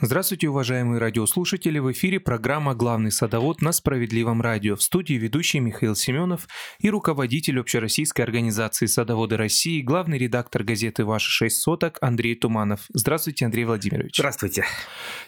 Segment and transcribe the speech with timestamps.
[0.00, 1.80] Здравствуйте, уважаемые радиослушатели!
[1.80, 4.76] В эфире программа «Главный садовод» на Справедливом радио.
[4.76, 6.46] В студии ведущий Михаил Семенов
[6.78, 12.82] и руководитель общероссийской организации «Садоводы России», главный редактор газеты «Ваши шесть соток» Андрей Туманов.
[12.94, 14.14] Здравствуйте, Андрей Владимирович.
[14.16, 14.64] Здравствуйте.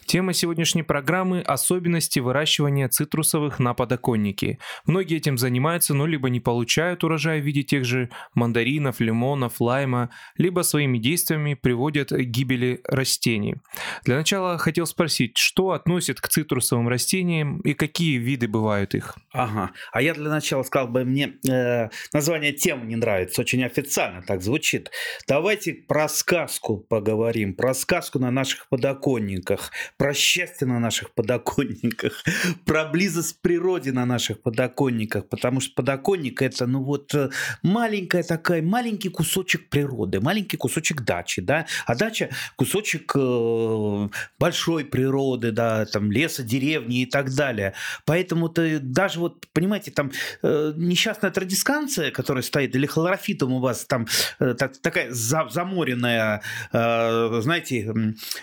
[0.06, 4.60] Тема сегодняшней программы– особенности выращивания цитрусовых на подоконнике.
[4.86, 10.10] Многие этим занимаются, но либо не получают урожай в виде тех же мандаринов, лимонов, лайма,
[10.36, 13.56] либо своими действиями приводят к гибели растений.
[14.04, 19.16] Для начала хотел спросить, что относят к цитрусовым растениям и какие виды бывают их?
[19.32, 19.72] Ага.
[19.92, 24.42] А я для начала сказал бы, мне э, название темы не нравится, очень официально так
[24.42, 24.90] звучит.
[25.26, 32.24] Давайте про сказку поговорим, про сказку на наших подоконниках, про счастье на наших подоконниках,
[32.64, 37.30] про близость природе на наших подоконниках, потому что подоконник это, ну вот, э,
[37.62, 44.08] маленькая такая, маленький кусочек природы, маленький кусочек дачи, да, а дача кусочек э,
[44.50, 47.72] большой природы, да, там леса, деревни и так далее.
[48.04, 50.10] Поэтому-то даже вот, понимаете, там
[50.42, 54.06] э, несчастная традисканция, которая стоит, или хлорофитом у вас там
[54.40, 56.42] э, так, такая за, заморенная,
[56.72, 57.94] э, знаете,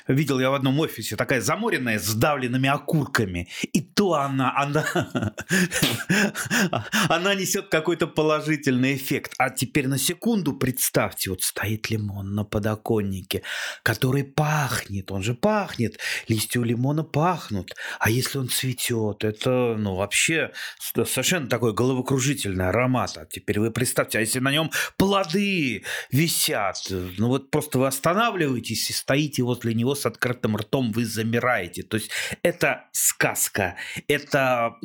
[0.08, 3.50] видел я в одном офисе, такая заморенная с давленными окурками.
[3.74, 4.86] И то она, она,
[7.10, 9.34] она несет какой-то положительный эффект.
[9.38, 13.44] А теперь на секунду представьте, вот стоит лимон на подоконнике,
[13.84, 15.97] который пахнет, он же пахнет,
[16.28, 17.76] листья у лимона пахнут.
[18.00, 23.18] А если он цветет, это, ну, вообще совершенно такой головокружительный аромат.
[23.18, 28.90] А теперь вы представьте, а если на нем плоды висят, ну вот просто вы останавливаетесь
[28.90, 31.84] и стоите возле него с открытым ртом, вы замираете.
[31.84, 32.12] То есть
[32.44, 33.76] это сказка,
[34.08, 34.76] это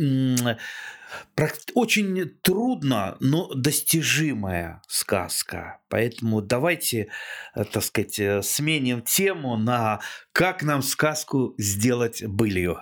[1.74, 5.80] очень трудно, но достижимая сказка.
[5.88, 7.08] Поэтому давайте,
[7.54, 10.00] э, так сказать, э, сменим тему на
[10.32, 12.78] «Как нам сказку сделать былью».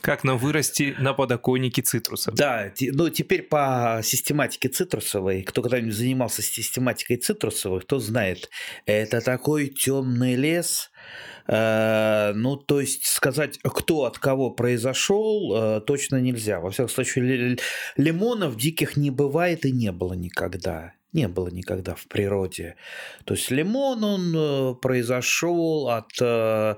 [0.00, 2.34] Как нам вырасти на подоконнике цитрусов?
[2.34, 8.48] Да, ну теперь по систематике цитрусовой, кто когда-нибудь занимался систематикой цитрусовых, кто знает,
[8.86, 10.90] это такой темный лес,
[11.50, 16.60] Э, ну, то есть сказать, кто от кого произошел, э, точно нельзя.
[16.60, 17.58] Во всяком случае,
[17.96, 22.76] лимонов диких не бывает и не было никогда не было никогда в природе.
[23.24, 26.76] То есть лимон, он э, произошел от э,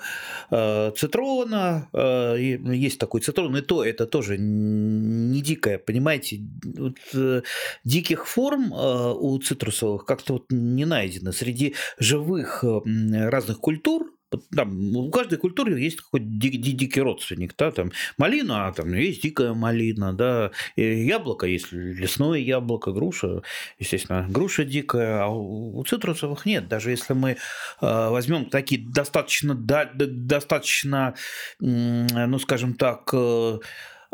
[0.97, 7.43] цитрона, э, есть такой цитрон, и то это тоже не дикое, понимаете, вот, э,
[7.85, 11.33] диких форм э, у цитрусовых как-то вот не найдено.
[11.33, 14.13] Среди живых э, разных культур
[14.55, 18.93] там, у каждой культуры есть какой-то ди- ди- дикий родственник, да, там малина, а там
[18.93, 23.43] есть дикая малина, да, и яблоко есть лесное яблоко, груша,
[23.79, 27.37] естественно, груша дикая, а у цитрусовых нет, даже если мы э,
[27.81, 31.15] возьмем такие достаточно, да, достаточно,
[31.61, 33.59] ну, скажем так, э,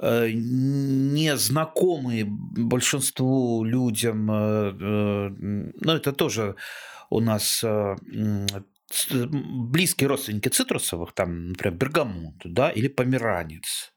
[0.01, 6.55] э незнакомые большинству людям, ну, это тоже
[7.11, 7.65] у нас
[9.11, 13.93] близкие родственники цитрусовых, там, например, бергамот, да, или померанец,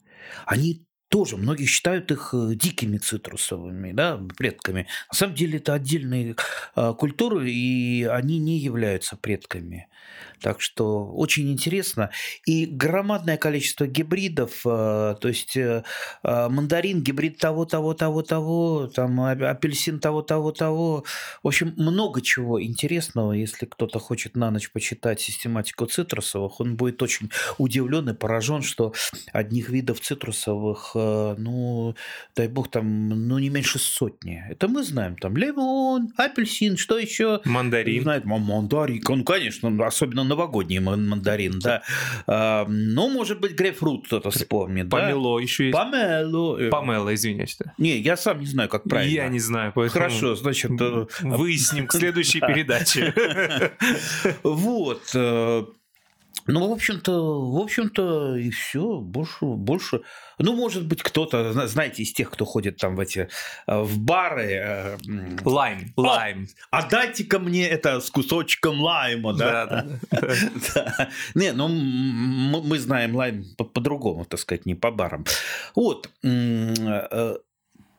[0.45, 4.87] они тоже многие считают их э, дикими цитрусовыми да, предками.
[5.11, 6.37] На самом деле это отдельные
[6.75, 9.89] э, культуры, и они не являются предками.
[10.41, 12.09] Так что очень интересно.
[12.45, 15.57] И громадное количество гибридов, э, то есть
[16.23, 21.03] мандарин, гибрид того, того, того, того, там апельсин того, того, того.
[21.43, 23.33] В общем, много чего интересного.
[23.33, 28.93] Если кто-то хочет на ночь почитать систематику цитрусовых, он будет очень удивлен и поражен, что
[29.33, 31.95] одних видов цитрусовых Э, ну,
[32.35, 34.43] дай бог, там, ну, не меньше сотни.
[34.49, 37.41] Это мы знаем, там, лимон, апельсин, что еще?
[37.45, 38.01] Мандарин.
[38.03, 41.83] Знает, мандарин, ну, конечно, особенно новогодний мандарин, да.
[42.25, 45.43] А, ну, может быть, грейпфрут кто-то вспомнит, Помело да?
[45.43, 45.77] еще есть.
[45.77, 46.57] Помело.
[46.57, 46.69] Э.
[46.69, 47.57] Помело, извиняюсь.
[47.77, 49.13] Не, я сам не знаю, как правильно.
[49.13, 50.05] Я не знаю, поэтому...
[50.05, 50.71] Хорошо, значит...
[50.79, 53.13] Э, выясним к следующей передаче.
[54.43, 55.01] Вот.
[56.47, 60.01] Ну, в общем-то, в общем-то, и все, больше, больше.
[60.39, 63.29] Ну, может быть, кто-то, знаете, из тех, кто ходит там в эти
[63.67, 64.51] э, в бары.
[64.51, 64.97] Э,
[65.45, 66.47] лайм, лайм.
[66.71, 69.85] А дайте-ка мне это с кусочком лайма, да?
[70.11, 71.09] Да.
[71.35, 75.25] Не, ну мы знаем лайм по-другому, так сказать, не по барам.
[75.75, 76.09] Вот.
[76.23, 77.35] Э,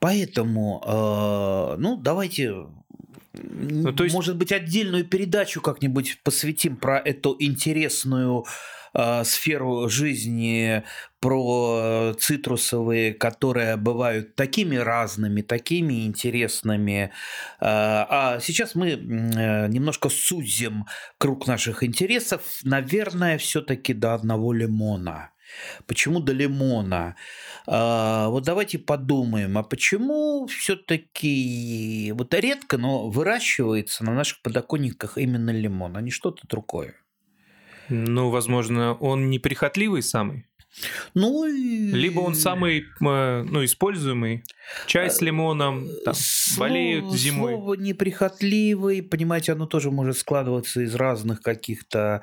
[0.00, 2.66] поэтому, ну, давайте
[3.34, 4.14] ну, то есть...
[4.14, 8.44] Может быть, отдельную передачу как-нибудь посвятим про эту интересную
[8.94, 10.82] э, сферу жизни,
[11.20, 17.12] про цитрусовые, которые бывают такими разными, такими интересными.
[17.60, 20.86] А сейчас мы немножко сузим
[21.18, 25.30] круг наших интересов, наверное, все-таки до одного лимона.
[25.86, 27.16] Почему до лимона?
[27.66, 35.50] А, вот давайте подумаем, а почему все-таки вот редко, но выращивается на наших подоконниках именно
[35.50, 36.94] лимон, а не что-то другое?
[37.88, 40.46] Ну, возможно, он неприхотливый самый.
[41.14, 44.44] Ну, Либо он самый э, ну, используемый.
[44.86, 47.52] Чай с лимоном, там, слово, болеют зимой.
[47.52, 52.22] Слово неприхотливый, понимаете, оно тоже может складываться из разных каких-то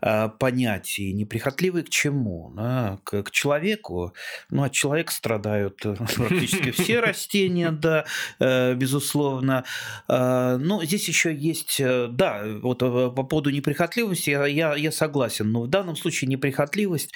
[0.00, 1.12] э, понятий.
[1.12, 2.52] Неприхотливый к чему?
[2.56, 2.98] Да?
[3.04, 4.12] К, к человеку.
[4.50, 8.06] Ну, от человека страдают э, практически все растения, да,
[8.40, 9.64] э, безусловно.
[10.08, 15.68] Ну, здесь еще есть, да, вот по поводу неприхотливости я, я, я согласен, но в
[15.68, 17.12] данном случае неприхотливость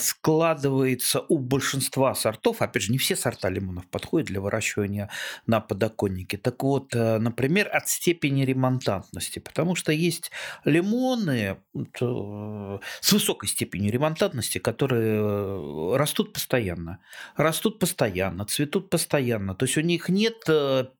[0.00, 5.10] складывается у большинства сортов, опять же, не все сорта лимонов подходят для выращивания
[5.46, 6.38] на подоконнике.
[6.38, 10.32] Так вот, э, например, от степени ремонтантности, потому что есть
[10.64, 16.98] лимоны э, с высокой степенью ремонтантности, которые э, растут постоянно,
[17.36, 20.44] растут постоянно, цветут постоянно, то есть у них нет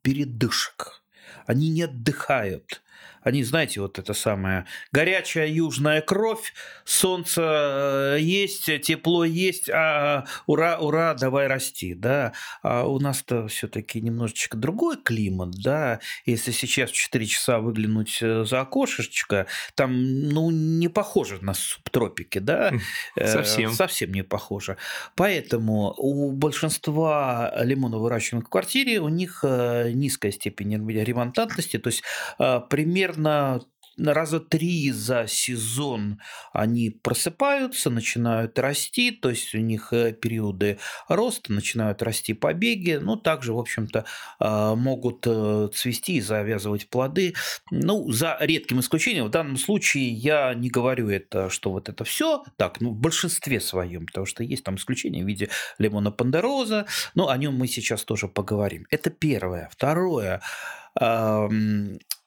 [0.03, 1.03] передышек,
[1.47, 2.83] они не отдыхают
[3.23, 6.55] они, знаете, вот это самое, горячая южная кровь,
[6.85, 12.33] солнце э, есть, тепло есть, а ура, ура, давай расти, да.
[12.63, 16.01] А у нас-то все-таки немножечко другой климат, да.
[16.25, 22.39] Если сейчас в 4 часа выглянуть э, за окошечко, там, ну, не похоже на субтропики,
[22.39, 22.73] да.
[23.17, 23.73] Э, совсем.
[23.73, 24.77] Совсем не похоже.
[25.15, 32.03] Поэтому у большинства лимонов, выращиваемых в квартире, у них низкая степень ремонтантности, то есть
[32.39, 33.61] примерно примерно
[33.99, 36.21] раза три за сезон
[36.53, 43.17] они просыпаются, начинают расти, то есть у них э, периоды роста, начинают расти побеги, ну,
[43.17, 44.07] также, в общем-то,
[44.39, 47.35] а, могут э, цвести и завязывать плоды.
[47.71, 52.43] Ну, за редким исключением, в данном случае я не говорю это, что вот это все
[52.57, 57.29] так, ну, в большинстве своем, потому что есть там исключения в виде лимона пандероза, но
[57.29, 58.87] о нем мы сейчас тоже поговорим.
[58.91, 59.69] Это первое.
[59.71, 60.41] Второе,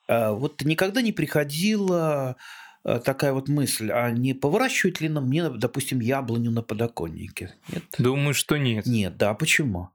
[0.08, 2.36] вот никогда не приходила
[2.84, 7.56] а, такая вот мысль, а не поворачивать ли нам мне, допустим, яблоню на подоконнике?
[7.72, 7.84] Нет?
[7.98, 8.86] Думаю, что нет.
[8.86, 9.90] Нет, да, почему?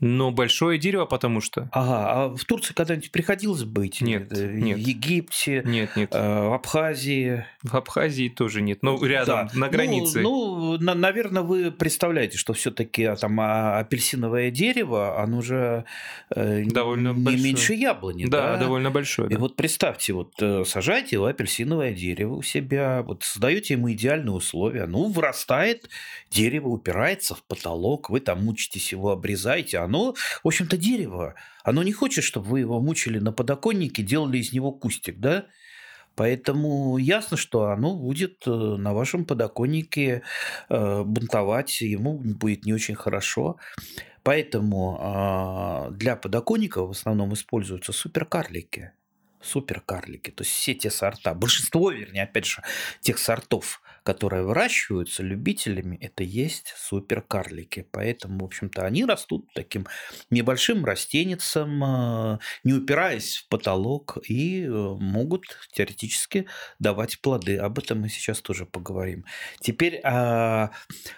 [0.00, 1.68] Но большое дерево, потому что.
[1.72, 4.00] Ага, а в Турции когда-нибудь приходилось быть?
[4.00, 4.78] Нет, в нет.
[4.78, 5.62] Египте?
[5.64, 6.10] Нет, нет.
[6.12, 7.44] Э, в Абхазии?
[7.62, 8.78] В Абхазии тоже нет.
[8.82, 9.58] Ну, рядом, да.
[9.58, 10.20] на границе.
[10.20, 15.84] Ну, ну на, наверное, вы представляете, что все-таки а, там а, апельсиновое дерево, оно же
[16.30, 17.44] э, довольно не большое.
[17.44, 18.26] меньше яблони.
[18.26, 18.58] Да, да?
[18.58, 19.30] довольно большое.
[19.30, 24.32] И вот представьте, вот э, сажаете вы апельсиновое дерево у себя, вот создаете ему идеальные
[24.32, 25.88] условия, ну, вырастает,
[26.30, 30.14] дерево упирается в потолок, вы там мучитесь его, обрезаете, оно,
[30.44, 31.34] в общем-то, дерево.
[31.64, 35.46] Оно не хочет, чтобы вы его мучили на подоконнике, делали из него кустик, да?
[36.14, 40.22] Поэтому ясно, что оно будет э, на вашем подоконнике
[40.68, 43.56] э, бунтовать, ему будет не очень хорошо.
[44.24, 48.92] Поэтому а, для подоконников в основном используются суперкарлики.
[49.40, 52.62] Суперкарлики, то есть все те сорта, большинство, вернее, опять же,
[53.00, 57.86] тех сортов, которые выращиваются любителями, это есть суперкарлики.
[57.90, 59.86] Поэтому, в общем-то, они растут таким
[60.30, 66.46] небольшим растеницем, э, не упираясь в потолок, и э, могут теоретически
[66.78, 67.58] давать плоды.
[67.58, 69.24] Об этом мы сейчас тоже поговорим.
[69.60, 70.70] Теперь а,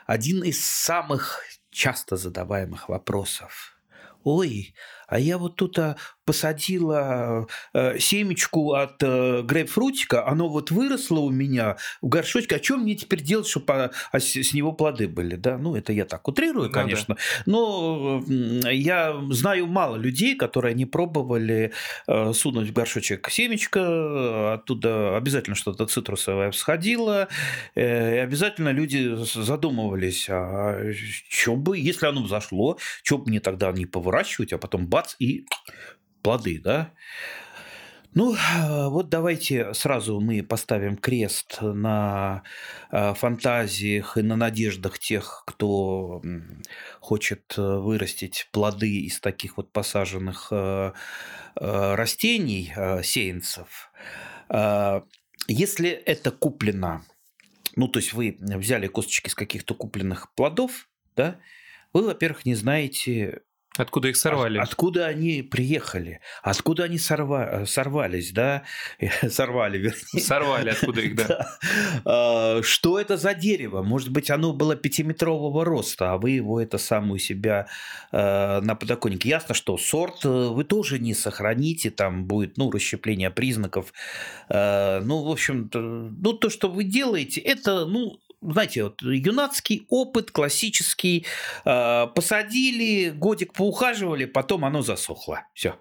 [0.07, 3.77] один из самых часто задаваемых вопросов.
[4.23, 4.75] Ой,
[5.11, 11.31] а я вот тут а, посадила э, семечку от э, грейпфрутика, оно вот выросло у
[11.31, 15.35] меня в горшочке, а что мне теперь делать, чтобы а, с, с него плоды были,
[15.35, 15.59] да?
[15.59, 17.21] Ну, это я так утрирую, ну, конечно, да.
[17.47, 21.73] но я знаю мало людей, которые не пробовали
[22.07, 27.27] э, сунуть в горшочек семечко, оттуда обязательно что-то цитрусовое всходило,
[27.75, 30.93] и обязательно люди задумывались, а
[31.29, 35.47] что бы, если оно взошло, что бы мне тогда не поворачивать, а потом бац, и
[36.23, 36.93] плоды, да.
[38.13, 38.37] Ну,
[38.91, 42.43] вот давайте сразу мы поставим крест на
[42.91, 46.21] э, фантазиях и на надеждах тех, кто
[46.99, 50.93] хочет э, вырастить плоды из таких вот посаженных э,
[51.55, 53.91] растений, сеянцев.
[55.49, 57.05] Если это куплено,
[57.77, 61.39] ну, то есть вы взяли косточки из каких-то купленных плодов, да,
[61.93, 63.43] вы, во-первых, не знаете,
[63.77, 64.59] Откуда их сорвали?
[64.59, 66.21] От, откуда они приехали?
[66.43, 68.65] Откуда они сорва, сорвались, да?
[69.29, 70.23] Сорвали, вернее.
[70.23, 71.57] Сорвали, откуда их, да.
[72.05, 72.63] да.
[72.63, 73.83] Что это за дерево?
[73.83, 77.69] Может быть, оно было пятиметрового роста, а вы его это самое у себя
[78.11, 79.29] э, на подоконнике.
[79.29, 83.93] Ясно, что сорт э, вы тоже не сохраните, там будет, ну, расщепление признаков.
[84.49, 90.31] Э, ну, в общем, ну, то, что вы делаете, это, ну, знаете, вот юнацкий опыт,
[90.31, 91.27] классический,
[91.65, 95.43] э, посадили, годик поухаживали, потом оно засохло.
[95.55, 95.75] Все.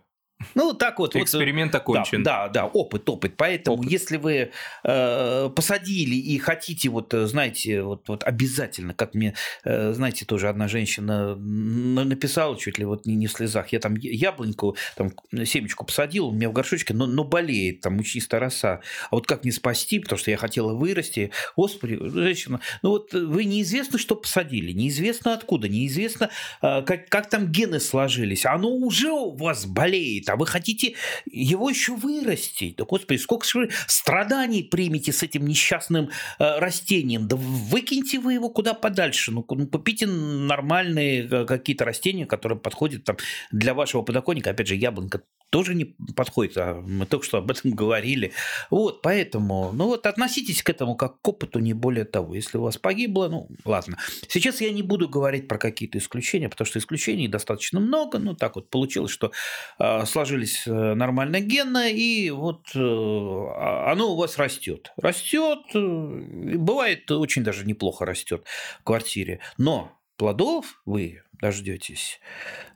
[0.56, 1.16] Ну, так вот.
[1.16, 2.24] Эксперимент вот, окончен.
[2.24, 3.34] Да, да, да, опыт, опыт.
[3.36, 3.92] Поэтому, опыт.
[3.92, 4.52] если вы
[4.84, 10.68] э, посадили и хотите, вот, знаете, вот, вот обязательно, как мне, э, знаете, тоже одна
[10.68, 15.12] женщина написала чуть ли вот не, не в слезах, я там яблоньку, там
[15.46, 18.82] семечку посадил, у меня в горшочке, но, но болеет, там мучнистая роса.
[19.12, 21.32] А вот как не спасти, потому что я хотела вырасти.
[21.58, 26.30] Господи, женщина, ну вот вы неизвестно, что посадили, неизвестно откуда, неизвестно,
[26.62, 28.46] э, как, как там гены сложились.
[28.46, 30.96] Оно уже у вас болеет а вы хотите
[31.26, 32.76] его еще вырастить.
[32.78, 36.10] Да, господи, сколько же страданий примете с этим несчастным
[36.40, 37.28] э, растением.
[37.28, 39.32] Да выкиньте вы его куда подальше.
[39.32, 43.18] Ну, ну купите нормальные э, какие-то растения, которые подходят там,
[43.52, 44.52] для вашего подоконника.
[44.52, 48.32] Опять же, яблонька тоже не подходит, а мы только что об этом говорили.
[48.70, 52.36] Вот, поэтому, ну вот относитесь к этому как к опыту, не более того.
[52.36, 53.98] Если у вас погибло, ну ладно.
[54.28, 58.20] Сейчас я не буду говорить про какие-то исключения, потому что исключений достаточно много.
[58.20, 59.32] Ну так вот получилось, что
[59.80, 64.92] э, сложились нормально генно, и вот э, а, оно у вас растет.
[64.98, 68.46] Растет, э, бывает очень даже неплохо растет
[68.80, 69.40] в квартире.
[69.58, 72.20] Но плодов вы дождетесь,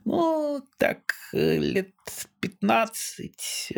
[0.06, 1.92] ну, так, э, лет
[2.40, 3.72] 15,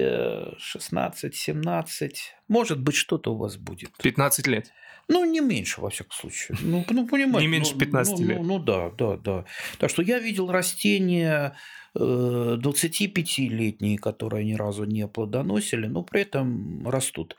[0.57, 2.35] 16, 17.
[2.49, 3.91] Может быть, что-то у вас будет.
[3.99, 4.73] 15 лет?
[5.09, 6.57] Ну, не меньше, во всяком случае.
[6.63, 7.47] Ну, ну понимаете.
[7.47, 8.39] Не меньше 15 ну, лет.
[8.39, 9.45] Ну, ну, да, да, да.
[9.79, 11.57] Так что я видел растения
[11.97, 17.37] 25-летние, которые ни разу не плодоносили, но при этом растут.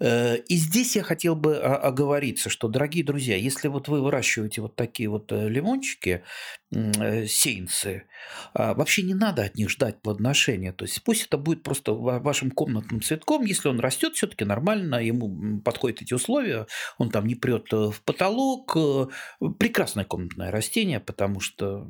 [0.00, 4.76] Э, и здесь я хотел бы оговориться, что, дорогие друзья, если вот вы выращиваете вот
[4.76, 6.22] такие вот э, лимончики,
[6.70, 8.04] э, сеянцы,
[8.54, 10.72] а, вообще не надо от них ждать плодоношения.
[10.72, 15.60] То есть пусть это будет просто вашим комнатным цветком, если он растет все-таки нормально, ему
[15.60, 16.66] подходят эти условия,
[16.98, 18.76] он там не прет в потолок.
[19.58, 21.86] Прекрасное комнатное растение, потому что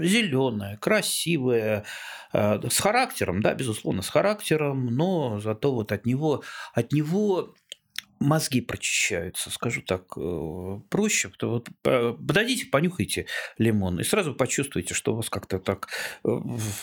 [0.00, 1.84] зеленое, красивое, красивое,
[2.32, 6.42] э, с характером, да, безусловно, с характером, но зато вот от него,
[6.74, 7.54] от него
[8.20, 11.32] мозги прочищаются, скажу так э, проще.
[11.42, 13.26] Вот подойдите, понюхайте
[13.58, 15.88] лимон, и сразу почувствуете, что у вас как-то так...
[16.24, 16.28] Э,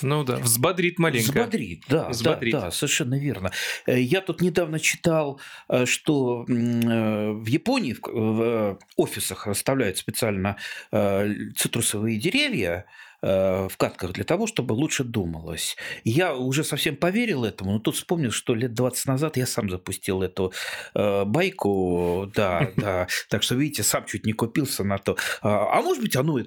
[0.02, 1.32] ну да, взбодрит маленько.
[1.32, 2.52] Взбодрит, да, взбодрит.
[2.52, 3.52] да, да, совершенно верно.
[3.88, 5.40] Я тут недавно читал,
[5.86, 10.58] что в Японии в офисах расставляют специально
[10.92, 12.86] цитрусовые деревья, Э,
[13.22, 15.76] в катках для того, чтобы лучше думалось.
[16.04, 20.22] Я уже совсем поверил этому, но тут вспомнил, что лет 20 назад я сам запустил
[20.22, 20.54] эту
[20.94, 25.18] э, байку, да, да, так что, видите, сам чуть не купился на то.
[25.42, 26.40] А, а может быть, оно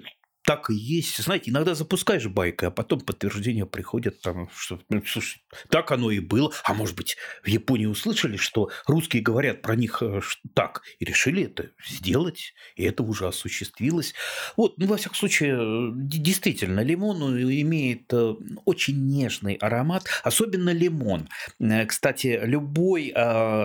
[0.44, 1.22] так и есть.
[1.22, 6.20] Знаете, иногда запускаешь байкой, а потом подтверждение приходит там, что, ну, слушай, так оно и
[6.20, 6.52] было.
[6.64, 10.20] А может быть, в Японии услышали, что русские говорят про них э,
[10.54, 14.14] так, и решили это сделать, и это уже осуществилось.
[14.56, 21.28] Вот, ну, во всяком случае, действительно, лимон имеет э, очень нежный аромат, особенно лимон.
[21.60, 23.12] Э, кстати, любой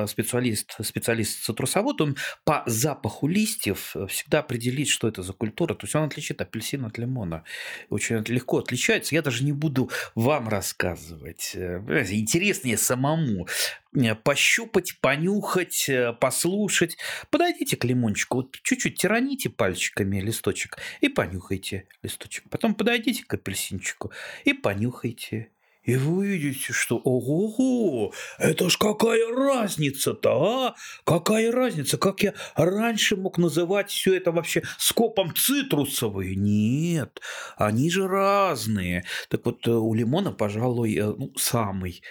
[0.08, 5.74] специалист, специалист цитрусовод, он по запаху листьев всегда определит, что это за культура.
[5.74, 7.44] То есть он отличит апельсин от лимона.
[7.90, 9.16] Очень легко отличается.
[9.16, 11.56] Я даже не буду вам рассказывать.
[11.88, 13.48] Э, интереснее самому
[13.96, 16.98] э, пощупать, понюхать, э, послушать.
[17.30, 22.46] Подойдите к лимончику, вот чуть-чуть тираните пальчиками листочек и понюхайте листочек.
[22.50, 24.12] Потом подойдите к апельсинчику
[24.46, 25.52] и понюхайте
[25.88, 30.76] и вы увидите, что ого-го, это ж какая разница-то, а?
[31.06, 36.36] Какая разница, как я раньше мог называть все это вообще скопом цитрусовые?
[36.36, 37.22] Нет,
[37.56, 39.06] они же разные.
[39.30, 42.04] Так вот, э, у лимона, пожалуй, э, ну, самый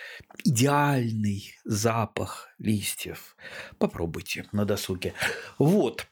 [0.43, 3.37] идеальный запах листьев.
[3.77, 5.13] Попробуйте на досуге.
[5.59, 6.07] Вот.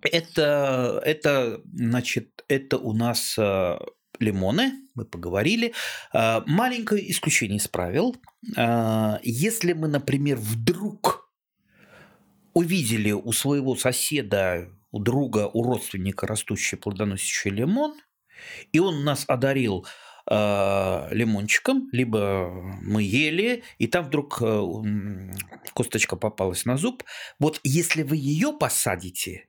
[0.00, 3.78] Это, это, значит, это у нас э,
[4.20, 5.72] лимоны, мы поговорили.
[6.12, 8.16] А, маленькое исключение из правил.
[8.56, 11.32] А, если мы, например, вдруг
[12.54, 17.94] увидели у своего соседа, у друга, у родственника растущий плодоносящий лимон,
[18.72, 19.86] и он нас одарил
[20.30, 24.40] э, лимончиком, либо мы ели, и там вдруг
[25.74, 27.04] косточка попалась на зуб.
[27.38, 29.48] Вот если вы ее посадите,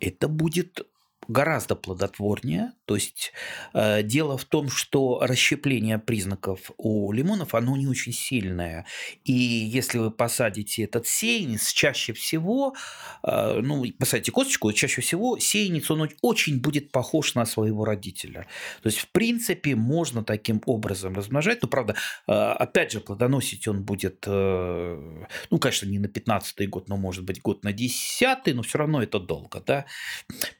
[0.00, 0.86] это будет
[1.28, 2.72] гораздо плодотворнее.
[2.84, 3.32] То есть
[3.74, 8.86] э, дело в том, что расщепление признаков у лимонов, оно не очень сильное.
[9.24, 12.74] И если вы посадите этот сеянец, чаще всего,
[13.22, 18.46] э, ну, посадите косточку, чаще всего сеянец, он очень будет похож на своего родителя.
[18.82, 21.62] То есть, в принципе, можно таким образом размножать.
[21.62, 21.94] Но, правда,
[22.26, 27.24] э, опять же, плодоносить он будет, э, ну, конечно, не на 15 год, но, может
[27.24, 29.86] быть, год на 10 но все равно это долго, да.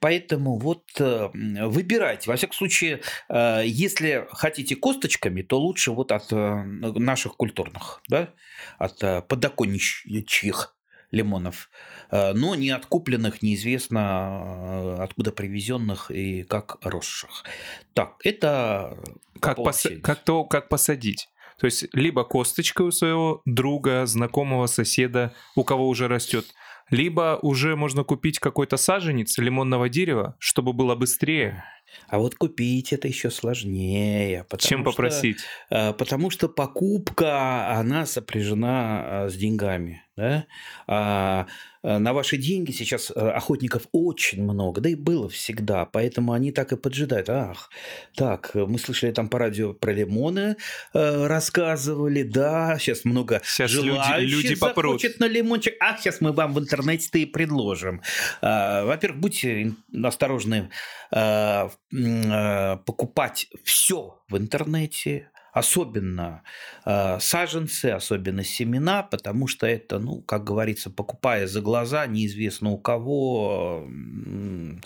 [0.00, 2.30] Поэтому вот э, выбирайте.
[2.30, 8.30] Во всяком случае, э, если хотите косточками, то лучше вот от э, наших культурных, да,
[8.78, 10.76] от подоконничьих
[11.10, 11.68] лимонов,
[12.10, 17.44] но не от купленных, неизвестно откуда привезенных и как росших.
[17.92, 18.96] Так, это
[19.38, 19.86] как, пос...
[20.02, 21.28] как то, как посадить.
[21.58, 26.46] То есть либо косточка у своего друга, знакомого, соседа, у кого уже растет,
[26.92, 31.64] либо уже можно купить какой-то саженец лимонного дерева, чтобы было быстрее.
[32.08, 34.46] А вот купить это еще сложнее.
[34.58, 35.38] Чем попросить?
[35.66, 40.02] Что, потому что покупка, она сопряжена а, с деньгами.
[40.16, 40.46] Да?
[40.86, 41.46] А
[41.82, 46.52] Э, на ваши деньги сейчас э, охотников очень много, да и было всегда, поэтому они
[46.52, 47.28] так и поджидают.
[47.28, 47.70] Ах,
[48.14, 50.56] так, мы слышали там по радио про лимоны
[50.94, 55.02] э, рассказывали, да, сейчас много сейчас желающих люди, люди попрут.
[55.18, 55.74] на лимончик.
[55.80, 58.02] Ах, сейчас мы вам в интернете-то и предложим.
[58.40, 59.72] Э, во-первых, будьте
[60.04, 60.70] осторожны
[61.10, 66.42] э, э, покупать все в интернете, особенно
[66.86, 72.78] э, саженцы, особенно семена, потому что это, ну, как говорится, покупая за глаза, неизвестно у
[72.78, 73.86] кого.
[74.26, 74.80] Э,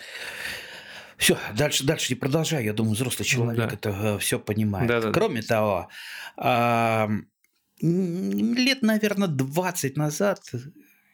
[1.17, 2.65] все, дальше, дальше не продолжаю.
[2.65, 3.75] Я думаю, взрослый человек да.
[3.75, 4.89] это э, все понимает.
[4.89, 5.47] Да, да, Кроме да.
[5.47, 5.89] того,
[6.37, 7.09] э,
[7.81, 10.41] лет, наверное, 20 назад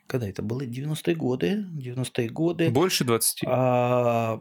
[0.09, 0.61] когда это было?
[0.61, 1.65] 90-е годы.
[1.75, 2.69] 90-е годы.
[2.69, 3.45] Больше 20?
[3.47, 4.41] А,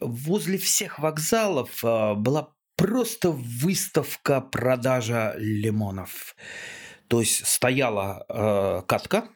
[0.00, 6.36] возле всех вокзалов а, была просто выставка продажа лимонов.
[7.08, 9.28] То есть стояла э, катка,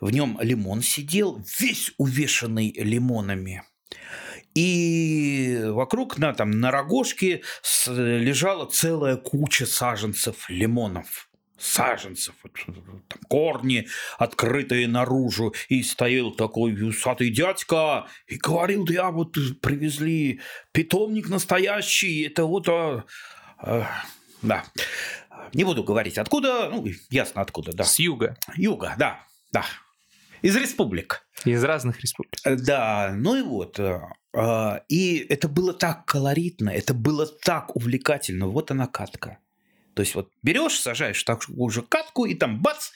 [0.00, 3.62] в нем лимон сидел, весь увешанный лимонами.
[4.54, 7.42] И вокруг на, там, на рогожке
[7.86, 11.31] лежала целая куча саженцев лимонов
[11.62, 13.86] саженцев, там корни
[14.18, 20.40] открытые наружу, и стоял такой усатый дядька и говорил, да вот привезли
[20.72, 23.04] питомник настоящий, это вот, а,
[23.58, 23.86] а,
[24.42, 24.64] да,
[25.54, 27.84] не буду говорить откуда, ну, ясно откуда, да.
[27.84, 28.36] С юга.
[28.56, 29.20] Юга, да,
[29.52, 29.64] да.
[30.42, 31.24] Из республик.
[31.44, 32.32] Из разных республик.
[32.44, 33.78] Да, ну и вот.
[34.34, 38.48] А, и это было так колоритно, это было так увлекательно.
[38.48, 39.38] Вот она катка.
[39.94, 42.90] То есть вот берешь, сажаешь такую же катку, и там бац,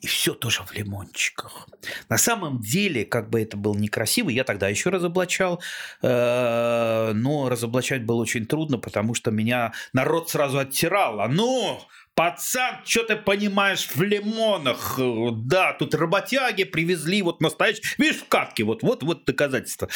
[0.00, 1.68] и все тоже в лимончиках.
[2.08, 5.62] На самом деле, как бы это было некрасиво, я тогда еще разоблачал,
[6.02, 11.20] э, но разоблачать было очень трудно, потому что меня народ сразу оттирал.
[11.20, 11.80] А ну,
[12.14, 14.98] Пацан, что ты понимаешь в лимонах?
[15.46, 17.82] Да, тут работяги привезли вот настоящие.
[17.98, 19.88] Видишь, в катке, вот, вот, вот доказательства.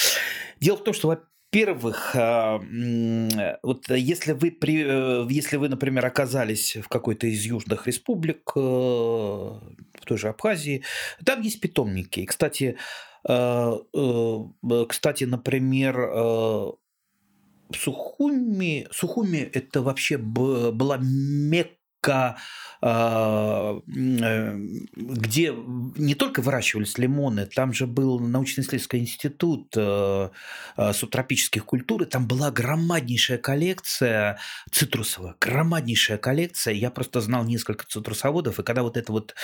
[0.61, 1.09] Дело в том, что,
[1.55, 2.61] во-первых, а,
[3.63, 10.05] вот если вы, э, если вы, например, оказались в какой-то из южных республик, э, в
[10.05, 10.83] той же Абхазии,
[11.25, 12.25] там есть питомники.
[12.25, 12.77] Кстати,
[13.29, 13.73] э,
[14.89, 16.77] кстати, например,
[17.73, 24.57] Сухуми, Сухуми это вообще была мекка а, э,
[24.95, 25.55] где
[25.97, 30.29] не только выращивались лимоны, там же был научно-исследовательский институт э,
[30.77, 34.39] э, субтропических культур, и там была громаднейшая коллекция
[34.71, 36.75] цитрусовая, громаднейшая коллекция.
[36.75, 39.35] Я просто знал несколько цитрусоводов, и когда вот это вот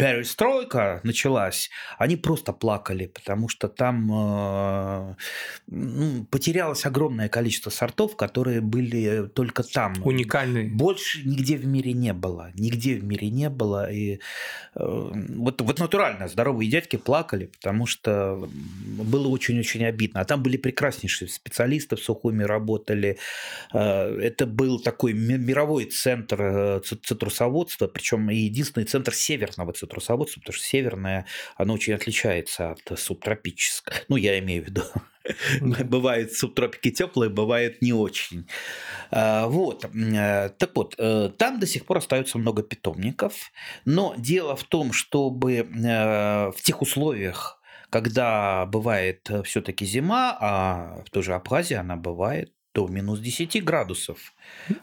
[0.00, 5.14] перестройка началась, они просто плакали, потому что там э,
[5.66, 9.94] ну, потерялось огромное количество сортов, которые были только там.
[10.02, 10.70] Уникальные.
[10.70, 12.50] Больше нигде в мире не было.
[12.54, 13.92] Нигде в мире не было.
[13.92, 14.18] И э,
[14.74, 18.48] вот, вот натурально здоровые дядьки плакали, потому что
[19.04, 20.20] было очень-очень обидно.
[20.20, 23.18] А там были прекраснейшие специалисты в Сухуми работали.
[23.74, 30.64] Э, это был такой мировой центр цитрусоводства, причем единственный центр северного цитрусоводства трусоводство, потому что
[30.64, 31.26] северное,
[31.56, 33.96] оно очень отличается от субтропического.
[34.08, 34.82] Ну, я имею в виду.
[35.60, 38.46] Бывают субтропики теплые, бывает не очень.
[39.10, 39.84] А, вот.
[39.84, 43.52] Э, так вот, э, там до сих пор остается много питомников,
[43.84, 51.10] но дело в том, чтобы э, в тех условиях, когда бывает все-таки зима, а в
[51.10, 54.32] той же Абхазии она бывает до минус 10 градусов.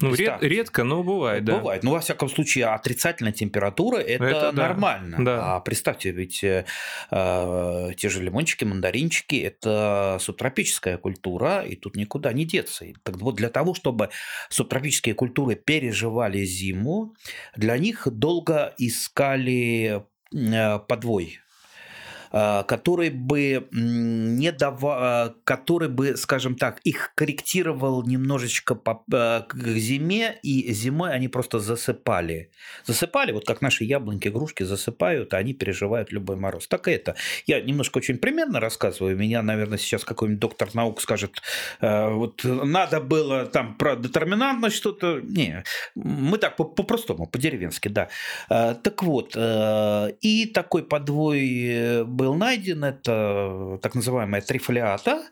[0.02, 1.58] Ну, ред, редко, но бывает, да.
[1.58, 1.84] Бывает.
[1.84, 5.18] Ну, во всяком случае, отрицательная температура– это, это нормально.
[5.24, 5.56] Да.
[5.56, 6.66] А представьте, ведь э,
[7.12, 12.86] э, те же лимончики, мандаринчики– это субтропическая культура, и тут никуда не деться.
[13.04, 14.10] Так вот, для того, чтобы
[14.50, 17.16] субтропические культуры переживали зиму,
[17.56, 21.40] для них долго искали э, подвой
[22.32, 29.56] который бы не давал, э, который бы, скажем так, их корректировал немножечко по, э, к
[29.56, 32.50] зиме, и зимой они просто засыпали.
[32.86, 36.68] Засыпали, вот как наши яблоньки, игрушки засыпают, а они переживают любой мороз.
[36.68, 37.16] Так и это.
[37.46, 39.18] Я немножко очень примерно рассказываю.
[39.18, 41.42] Меня, наверное, сейчас какой-нибудь доктор наук скажет,
[41.82, 45.20] вот надо было там про детерминантность что-то.
[45.22, 45.64] Не,
[45.96, 48.10] мы так по-простому, по-деревенски, да.
[48.48, 55.24] Так вот, и такой подвой был найден, это так называемая трифолиата,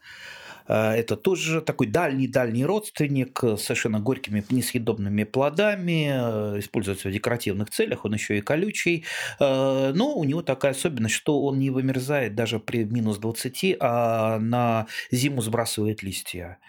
[0.67, 7.69] э, это тоже такой дальний-дальний родственник с совершенно горькими несъедобными плодами, э, используется в декоративных
[7.71, 9.04] целях, он еще и колючий,
[9.39, 14.39] э, но у него такая особенность, что он не вымерзает даже при минус 20, а
[14.39, 16.60] на зиму сбрасывает листья.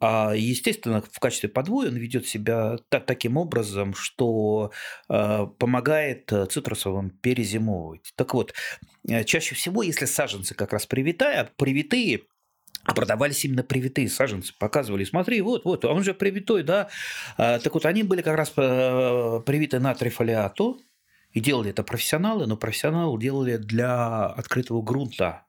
[0.00, 4.72] А, естественно, в качестве подвоя он ведет себя так, таким образом, что
[5.08, 8.12] э, помогает э, цитрусовым перезимовывать.
[8.16, 8.54] Так вот,
[9.08, 12.22] э, чаще всего, если саженцы как раз привитая, привитые,
[12.84, 14.54] а продавались именно привитые саженцы.
[14.58, 16.88] Показывали, смотри, вот, вот, он же привитой, да.
[17.36, 20.80] А, так вот, они были как раз привиты на трифолиату,
[21.32, 25.44] и делали это профессионалы, но профессионалы делали для открытого грунта,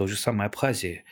[0.00, 1.04] той же самой Абхазии.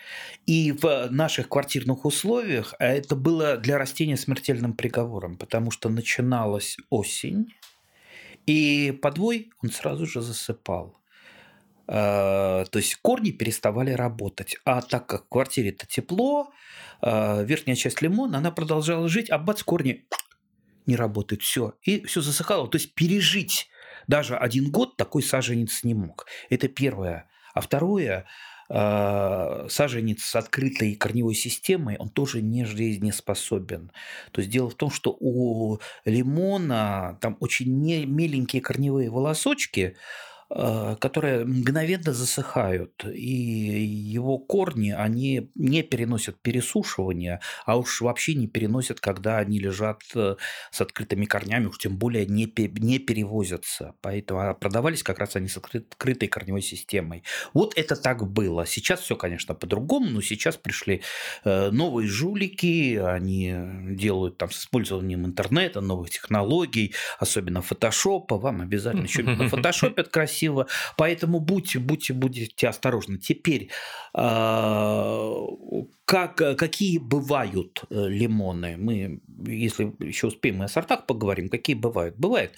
[0.46, 7.53] И в наших квартирных условиях это было для растения смертельным приговором, потому что начиналась осень,
[8.46, 10.96] и подвой он сразу же засыпал.
[11.87, 14.57] А, то есть корни переставали работать.
[14.64, 16.51] А так как в квартире-то тепло,
[17.03, 20.07] а, верхняя часть лимона, она продолжала жить, а бац, корни
[20.87, 21.42] не работают.
[21.42, 21.74] Все.
[21.83, 22.68] И все засыхало.
[22.68, 23.68] То есть пережить
[24.07, 26.24] даже один год такой саженец не мог.
[26.48, 27.29] Это первое.
[27.59, 28.27] А второе,
[28.71, 33.91] саженец с открытой корневой системой, он тоже не жизнеспособен.
[34.33, 39.97] То есть дело в том, что у лимона там очень меленькие корневые волосочки,
[40.51, 48.99] которые мгновенно засыхают, и его корни, они не переносят пересушивания, а уж вообще не переносят,
[48.99, 50.37] когда они лежат э,
[50.71, 53.95] с открытыми корнями, уж тем более не, не перевозятся.
[54.01, 57.25] Поэтому а продавались как раз они с открытой корневой системой.
[57.53, 58.65] Вот это так было.
[58.65, 61.03] Сейчас все, конечно, по-другому, но сейчас пришли
[61.45, 63.55] э, новые жулики, они
[63.97, 68.39] делают там с использованием интернета, новых технологий, особенно фотошопа.
[68.39, 70.66] Вам обязательно еще фотошопят красиво красиво.
[70.96, 73.18] Поэтому будьте, будьте, будьте осторожны.
[73.18, 73.68] Теперь,
[74.14, 75.46] а,
[76.05, 78.77] как, какие бывают э, лимоны?
[78.77, 81.48] Мы, если еще успеем, мы о сортах поговорим.
[81.48, 82.16] Какие бывают?
[82.16, 82.53] Бывают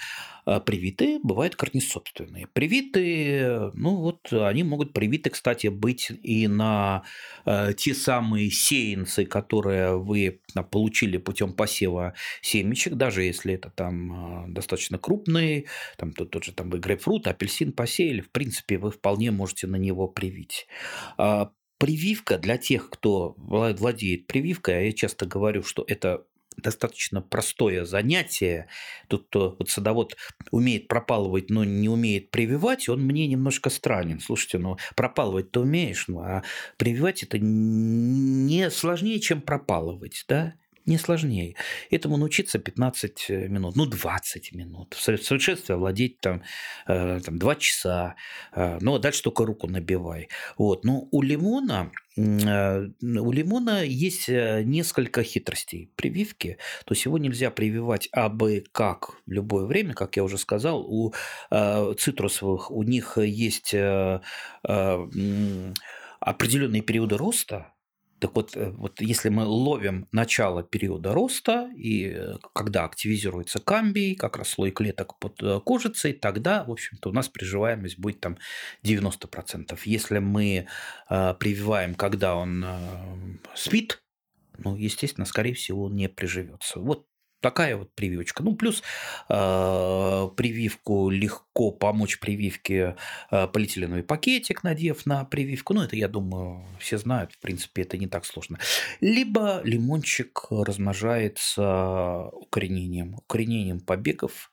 [0.47, 2.47] а, привитые, бывают корнесобственные.
[2.53, 7.03] Привитые, ну вот они могут привиты, кстати, быть и на
[7.45, 10.41] э, те самые сеянцы, которые вы
[10.71, 15.67] получили путем посева семечек, даже если это там достаточно крупные,
[15.97, 20.09] там тот, тот же там грейпфрут, апельсин посеяли, в принципе, вы вполне можете на него
[20.09, 20.67] привить.
[21.19, 26.25] А, прививка для тех, кто владеет прививкой, а я часто говорю, что это
[26.57, 28.69] достаточно простое занятие.
[29.09, 30.17] Тут вот садовод
[30.51, 34.21] умеет пропалывать, но не умеет прививать, он мне немножко странен.
[34.21, 36.43] Слушайте, ну пропалывать ты умеешь, ну, а
[36.77, 40.55] прививать это не сложнее, чем пропалывать, да?
[40.87, 41.55] Не сложнее.
[41.91, 44.95] Этому научиться 15 э, минут, ну 20 минут.
[44.95, 46.43] В совершенстве овладеть там,
[46.87, 48.17] э, там 2 часа,
[48.53, 50.29] э, ну а дальше только руку набивай.
[50.57, 50.85] Вот.
[50.85, 56.59] Но у лимона у лимона есть несколько хитростей прививки.
[56.85, 60.85] То есть его нельзя прививать абы как в любое время, как я уже сказал.
[60.87, 61.15] У
[61.51, 63.75] цитрусовых у них есть
[66.21, 67.70] определенные периоды роста,
[68.21, 74.15] так вот, э, вот если мы ловим начало периода роста, и э, когда активизируется камбий,
[74.15, 78.37] как раз слой клеток под э, кожицей, тогда, в общем-то, у нас приживаемость будет там
[78.85, 79.79] 90%.
[79.85, 80.67] Если мы
[81.09, 82.65] прививаем, когда он
[83.55, 84.03] спит,
[84.59, 86.79] ну, естественно, скорее всего, он не приживется.
[86.79, 87.07] Вот
[87.41, 88.43] Такая вот прививочка.
[88.43, 88.83] Ну, плюс
[89.29, 92.97] э, прививку легко помочь прививке
[93.31, 95.73] э, полиэтиленовый пакетик, надев на прививку.
[95.73, 97.33] Ну, это, я думаю, все знают.
[97.33, 98.59] В принципе, это не так сложно.
[99.01, 103.15] Либо лимончик размножается укоренением.
[103.15, 104.51] Укоренением побегов.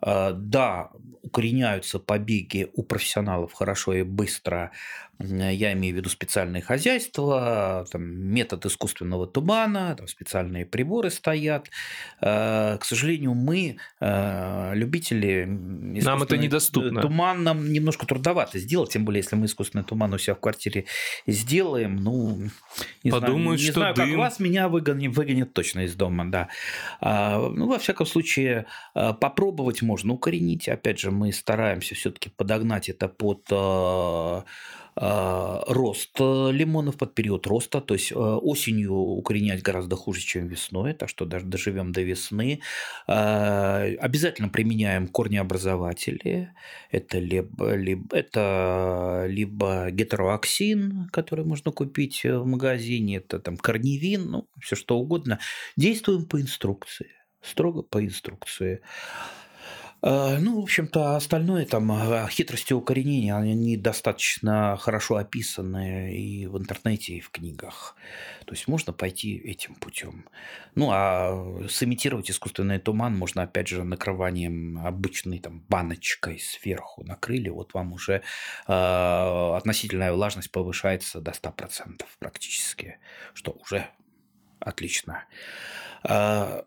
[0.00, 0.90] Э, да,
[1.22, 4.70] укореняются побеги у профессионалов хорошо и быстро
[5.20, 11.68] Я имею в виду специальные хозяйства, там, метод искусственного тумана, там специальные приборы стоят.
[12.20, 17.02] К сожалению, мы, любители нам это недоступно.
[17.02, 20.84] Туман нам немножко трудновато сделать, тем более, если мы искусственный туман у себя в квартире
[21.26, 21.96] сделаем.
[21.96, 22.42] Ну,
[23.02, 24.10] не Подумают, знаю, не что знаю, дым...
[24.10, 26.48] как вас, меня выгонят, выгонят точно из дома, да.
[27.00, 30.68] Ну, во всяком случае, попробовать можно укоренить.
[30.68, 34.44] Опять же, мы стараемся все-таки подогнать это под а,
[35.00, 40.94] рост э, лимонов под период роста, то есть э, осенью укоренять гораздо хуже, чем весной,
[40.94, 42.60] так что даже доживем до весны.
[43.06, 46.52] А, обязательно применяем корнеобразователи,
[46.90, 54.48] это либо, либо, это либо гетероаксин, который можно купить в магазине, это там корневин, ну,
[54.60, 55.38] все что угодно.
[55.76, 58.80] Действуем по инструкции, строго по инструкции.
[60.00, 66.56] Э, ну, в общем-то, остальное там э, хитрости укоренения, они достаточно хорошо описаны и в
[66.56, 67.96] интернете, и в книгах.
[68.46, 70.24] То есть можно пойти этим путем.
[70.74, 77.74] Ну, а сымитировать искусственный туман можно, опять же, накрыванием обычной там баночкой сверху накрыли, вот
[77.74, 78.22] вам уже
[78.68, 82.98] э, относительная влажность повышается до 100% практически,
[83.34, 83.88] что уже
[84.60, 85.24] отлично.
[86.04, 86.62] Э,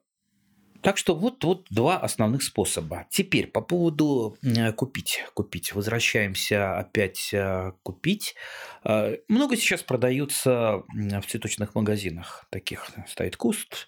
[0.82, 3.06] так что вот, вот два основных способа.
[3.10, 4.38] Теперь по поводу
[4.76, 5.24] купить.
[5.34, 5.74] Купить.
[5.74, 8.36] Возвращаемся опять э, купить.
[8.84, 12.46] Э, много сейчас продаются в цветочных магазинах.
[12.50, 13.88] Таких стоит куст,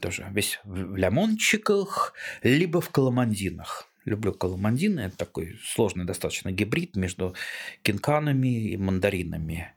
[0.00, 3.88] тоже весь в лямончиках, либо в коломандинах.
[4.04, 5.00] Люблю каламандины.
[5.00, 7.34] Это такой сложный достаточно гибрид между
[7.82, 9.72] кинканами и мандаринами.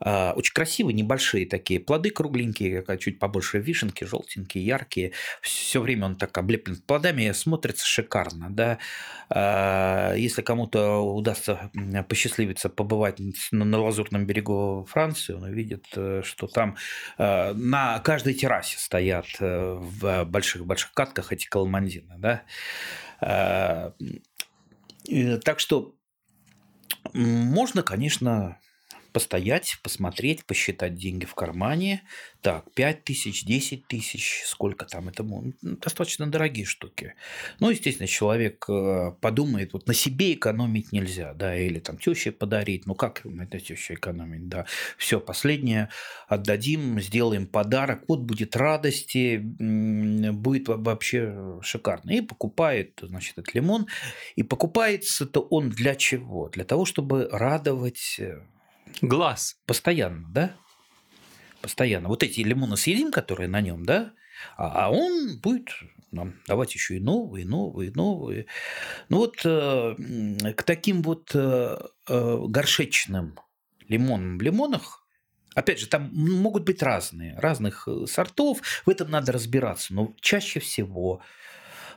[0.00, 5.12] А, очень красивые, небольшие такие плоды кругленькие, чуть побольше вишенки, желтенькие, яркие.
[5.42, 8.48] Все время он так облеплен плодами, смотрится шикарно.
[8.50, 8.78] Да?
[9.28, 11.70] А, если кому-то удастся
[12.08, 16.76] посчастливиться побывать на Лазурном берегу Франции, он увидит, э, что там
[17.18, 22.14] э, на каждой террасе стоят э, в больших-больших катках эти каламандины.
[22.18, 22.42] Да?
[23.24, 23.92] Э,
[25.44, 25.94] так что
[27.12, 28.58] можно, конечно,
[29.14, 32.02] постоять, посмотреть, посчитать деньги в кармане.
[32.42, 35.24] Так, 5 тысяч, 10 тысяч, сколько там, это
[35.62, 37.14] достаточно дорогие штуки.
[37.60, 42.86] Ну, естественно, человек э, подумает, вот на себе экономить нельзя, да, или там теще подарить,
[42.86, 44.66] ну как это теще экономить, да.
[44.98, 45.90] Все, последнее
[46.26, 52.10] отдадим, сделаем подарок, вот будет радости, будет вообще шикарно.
[52.10, 53.86] И покупает, значит, этот лимон,
[54.34, 56.48] и покупается-то он для чего?
[56.48, 58.40] Для того, чтобы радовать э,
[59.00, 59.56] Глаз.
[59.66, 60.56] Постоянно, да?
[61.60, 62.08] Постоянно.
[62.08, 64.12] Вот эти лимоны съедим, которые на нем, да?
[64.56, 65.70] А, а он будет
[66.10, 68.46] нам давать еще и новые, новые, новые.
[69.08, 71.78] Ну вот э, к таким вот э,
[72.08, 73.38] э, горшечным
[73.88, 75.04] лимонам в лимонах
[75.54, 81.22] Опять же, там могут быть разные, разных сортов, в этом надо разбираться, но чаще всего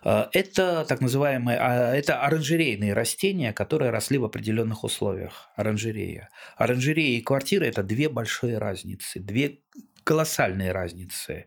[0.03, 5.49] это так называемые, а, это оранжерейные растения, которые росли в определенных условиях.
[5.55, 6.29] Оранжерея.
[6.55, 9.59] Оранжерея и квартира– это две большие разницы, две
[10.03, 11.45] колоссальные разницы.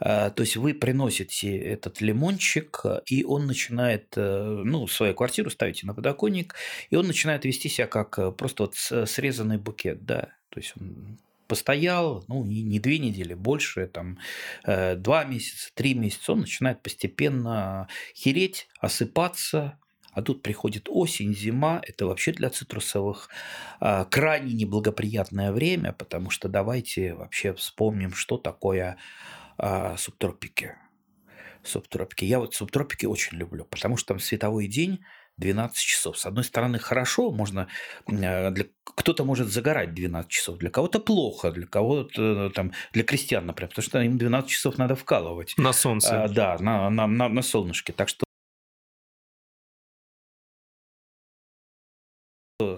[0.00, 5.86] Э, то есть вы приносите этот лимончик, и он начинает, э, ну, свою квартиру ставите
[5.86, 6.56] на подоконник,
[6.90, 8.74] и он начинает вести себя как просто вот
[9.08, 10.30] срезанный букет, да.
[10.48, 14.18] То есть он постоял, ну, не, не две недели, больше, там,
[14.64, 19.78] э, два месяца, три месяца, он начинает постепенно хереть, осыпаться,
[20.16, 23.28] а тут приходит осень, зима, это вообще для цитрусовых
[23.82, 28.96] э, крайне неблагоприятное время, потому что давайте вообще вспомним, что такое
[29.58, 30.74] э, субтропики.
[31.62, 32.24] Субтропики.
[32.24, 35.00] Я вот субтропики очень люблю, потому что там световой день
[35.38, 36.18] 12 часов.
[36.18, 37.68] С одной стороны, хорошо, можно
[38.06, 43.04] э, для кто-то может загорать 12 часов, для кого-то плохо, для кого-то э, там для
[43.04, 45.54] крестьян, например, потому что им 12 часов надо вкалывать.
[45.58, 46.24] На солнце.
[46.24, 47.92] А, да, на, на, на, на солнышке.
[47.92, 48.26] Так что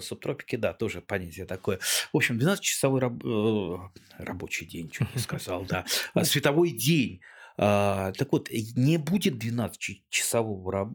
[0.00, 1.78] субтропики, да, тоже понятие такое.
[2.12, 3.24] В общем, 12-часовой раб...
[3.24, 5.84] Э, рабочий день, что я сказал, да.
[6.14, 10.94] А световой день а, так вот, не будет 12-часового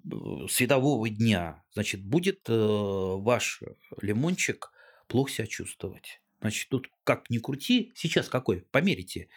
[0.50, 3.62] светового дня, значит, будет э, ваш
[4.02, 4.72] лимончик
[5.08, 6.22] плохо себя чувствовать.
[6.40, 9.28] Значит, тут как ни крути, сейчас какой, померите.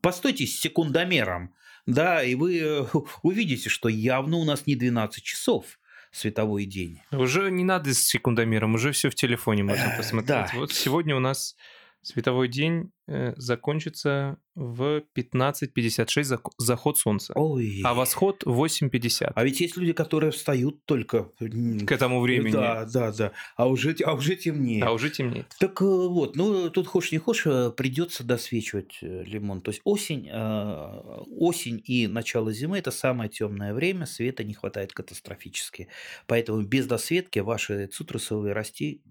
[0.00, 1.52] Постойте с секундомером,
[1.86, 2.84] да, и вы э,
[3.22, 5.80] увидите, что явно у нас не 12 часов
[6.12, 7.00] световой день.
[7.10, 10.28] Уже не надо с секундомером, уже все в телефоне можно посмотреть.
[10.28, 10.50] Да.
[10.54, 11.56] Вот сегодня у нас
[12.02, 17.82] Световой день э, закончится в 15.56 зак- заход солнца, Ой.
[17.84, 19.32] а восход в 8.50.
[19.34, 22.52] А ведь есть люди, которые встают только К этому времени.
[22.52, 23.32] Да, да, да.
[23.56, 24.84] А уже, а уже темнее.
[24.84, 25.54] А уже темнеет.
[25.58, 29.60] Так э, вот, ну тут хочешь не хочешь, э, придется досвечивать лимон.
[29.60, 34.92] То есть осень, э, осень и начало зимы это самое темное время, света не хватает
[34.92, 35.88] катастрофически.
[36.26, 39.02] Поэтому без досветки ваши цитрусовые расти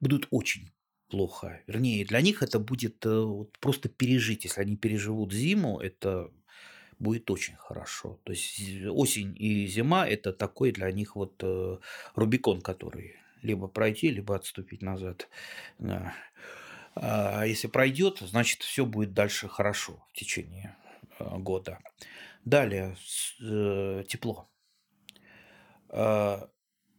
[0.00, 0.70] будут очень
[1.12, 1.60] плохо.
[1.66, 4.44] Вернее, для них это будет э, просто пережить.
[4.44, 6.30] Если они переживут зиму, это
[6.98, 8.18] будет очень хорошо.
[8.24, 11.78] То есть осень и зима это такой для них вот э,
[12.14, 15.28] Рубикон, который либо пройти, либо отступить назад.
[15.78, 16.14] Да.
[16.94, 20.74] А если пройдет, значит все будет дальше хорошо в течение
[21.18, 21.78] э, года.
[22.46, 22.96] Далее
[24.08, 24.48] тепло.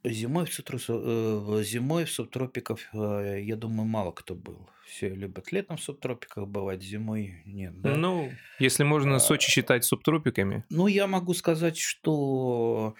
[0.05, 4.69] А, Зимой в, цитрусо- э, зимой в субтропиках, э, я думаю, мало кто был.
[4.85, 7.79] Все любят летом в субтропиках бывать, зимой нет.
[7.81, 7.95] Да?
[7.95, 10.65] Ну, если можно Сочи считать субтропиками.
[10.69, 12.95] Ну, я могу сказать, что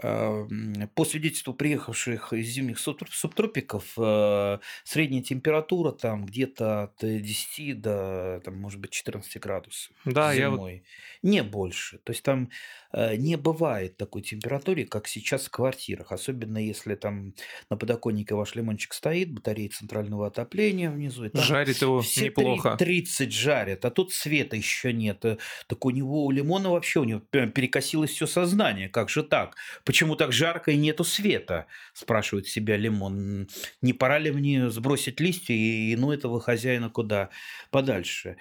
[0.00, 8.40] по свидетельству приехавших из зимних субтроп- субтропиков э, средняя температура там где-то от 10 до,
[8.44, 10.84] там, может быть, 14 градусов Да, я зимой.
[11.22, 11.98] Не больше.
[11.98, 12.50] То есть там
[12.92, 16.12] э, не бывает такой температуры, как сейчас в квартирах.
[16.12, 17.34] Особенно если там
[17.70, 21.24] на подоконнике ваш лимончик стоит, батарея центрального отопления внизу.
[21.24, 22.76] И там жарит его все неплохо.
[22.76, 25.24] 30 жарят, а тут света еще нет.
[25.24, 28.88] Э, Так у него, у лимона вообще у него перекосилось все сознание.
[28.88, 29.56] Как же так?
[29.86, 31.66] Почему так жарко и нету света?
[31.94, 33.48] Спрашивает себя лимон.
[33.82, 37.30] Не пора ли мне сбросить листья и ну этого хозяина куда
[37.70, 38.36] подальше?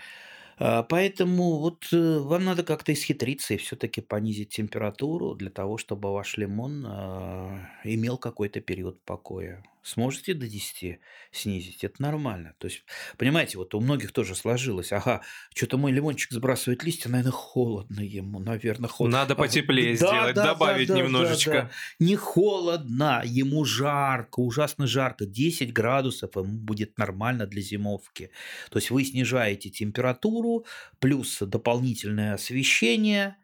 [0.57, 6.11] А, Поэтому вот э, вам надо как-то исхитриться и все-таки понизить температуру для того, чтобы
[6.11, 9.63] ваш лимон а, имел какой-то период покоя.
[9.85, 10.99] Сможете до 10
[11.31, 11.83] снизить?
[11.83, 12.55] Это нормально.
[12.57, 12.83] То есть,
[13.17, 14.91] понимаете, вот у многих тоже сложилось.
[14.91, 15.21] Ага,
[15.53, 19.19] что-то мой лимончик сбрасывает листья, наверное, холодно ему, наверное, холодно.
[19.19, 21.51] Надо А, потеплее да, сделать, да, да, добавить да, да, немножечко.
[21.51, 21.71] да.
[21.99, 25.27] Не холодно, ему жарко, ужасно жарко.
[25.27, 28.31] 10 градусов ему будет нормально для зимовки.
[28.71, 30.65] То есть вы снижаете температуру,
[30.99, 33.37] плюс дополнительное освещение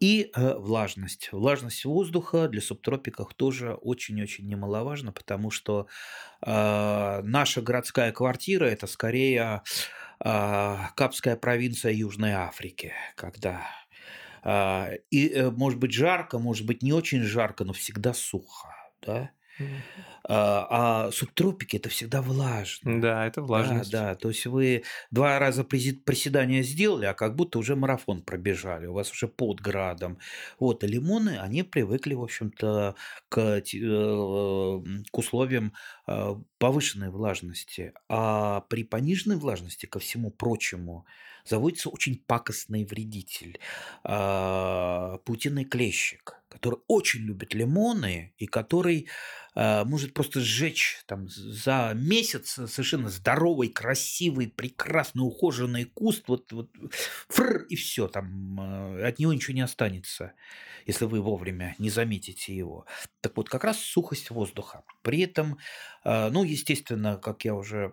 [0.00, 1.30] и э, влажность.
[1.32, 5.86] Влажность воздуха для субтропиков тоже очень-очень немаловажно, потому что
[6.44, 9.62] э, наша городская квартира это скорее
[10.24, 13.62] э, Капская провинция Южной Африки, когда
[14.42, 18.68] а, и э, может быть жарко, может быть не очень жарко, но всегда сухо,
[19.02, 19.30] да.
[19.58, 19.84] Мгм.
[20.28, 23.00] А, а субтропики это всегда влажно.
[23.00, 23.90] Да, это влажность.
[23.90, 28.86] Да, да, то есть вы два раза приседания сделали, а как будто уже марафон пробежали,
[28.86, 30.18] у вас уже под градом.
[30.58, 32.94] Вот, а лимоны, они привыкли, в общем-то,
[33.28, 33.62] к, э,
[35.10, 35.72] к условиям
[36.06, 37.92] э, повышенной влажности.
[38.08, 41.06] А при пониженной влажности, ко всему прочему,
[41.44, 43.58] заводится очень пакостный вредитель,
[44.04, 49.08] а, паутинный клещик, который очень любит лимоны и который
[49.54, 56.70] а, просто сжечь там за месяц совершенно здоровый, красивый, прекрасно ухоженный куст, вот, вот
[57.28, 60.32] фр, и все, там э, от него ничего не останется,
[60.86, 62.86] если вы вовремя не заметите его.
[63.20, 64.84] Так вот, как раз сухость воздуха.
[65.02, 65.58] При этом,
[66.04, 67.92] э, ну, естественно, как я уже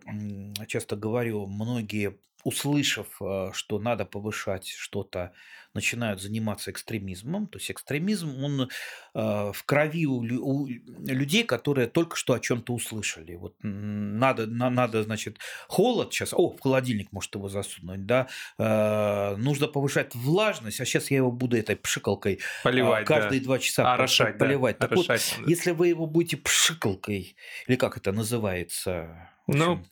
[0.68, 5.34] часто говорю, многие услышав, э, что надо повышать что-то,
[5.76, 7.46] начинают заниматься экстремизмом.
[7.48, 8.68] То есть экстремизм, он э,
[9.14, 13.36] в крови у, лю- у людей, которые только что о чем-то услышали.
[13.36, 19.36] Вот надо, на- надо, значит, холод сейчас, о, в холодильник может его засунуть, да, э,
[19.38, 23.16] нужно повышать влажность, а сейчас я его буду этой пшикалкой а, Поливать, да.
[23.16, 24.80] каждые два часа Орошать, да, поливать.
[24.80, 25.50] Так вот, орошать надо.
[25.52, 27.36] если вы его будете пшикалкой,
[27.68, 29.30] или как это называется?
[29.48, 29.84] Ну,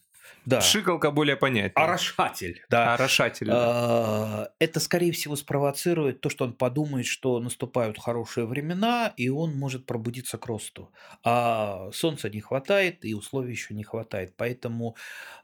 [0.47, 0.59] да.
[0.59, 1.83] Пшикалка более понятнее.
[1.83, 2.93] Орошатель, да.
[2.93, 3.47] Орошатель.
[3.47, 3.53] да.
[3.55, 9.57] А, Это, скорее всего, спровоцирует то, что он подумает, что наступают хорошие времена, и он
[9.57, 10.91] может пробудиться к росту.
[11.23, 14.35] А солнца не хватает, и условий еще не хватает.
[14.37, 14.95] Поэтому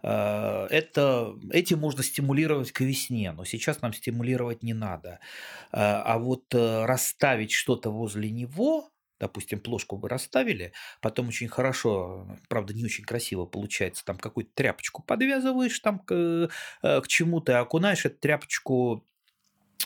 [0.02, 5.20] а, это, этим можно стимулировать к весне, но сейчас нам стимулировать не надо.
[5.72, 8.93] А а вот э, расставить что-то возле него,
[9.24, 15.02] допустим, плошку вы расставили, потом очень хорошо, правда, не очень красиво получается, там какую-то тряпочку
[15.02, 19.06] подвязываешь там к, э, к чему-то, окунаешь эту тряпочку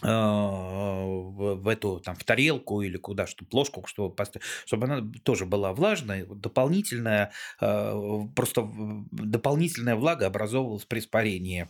[0.01, 5.45] э, в, эту там в тарелку или куда, чтобы ложку, чтобы поставить, чтобы она тоже
[5.45, 8.67] была влажной, дополнительная, э, просто
[9.11, 11.67] дополнительная влага образовывалась при испарении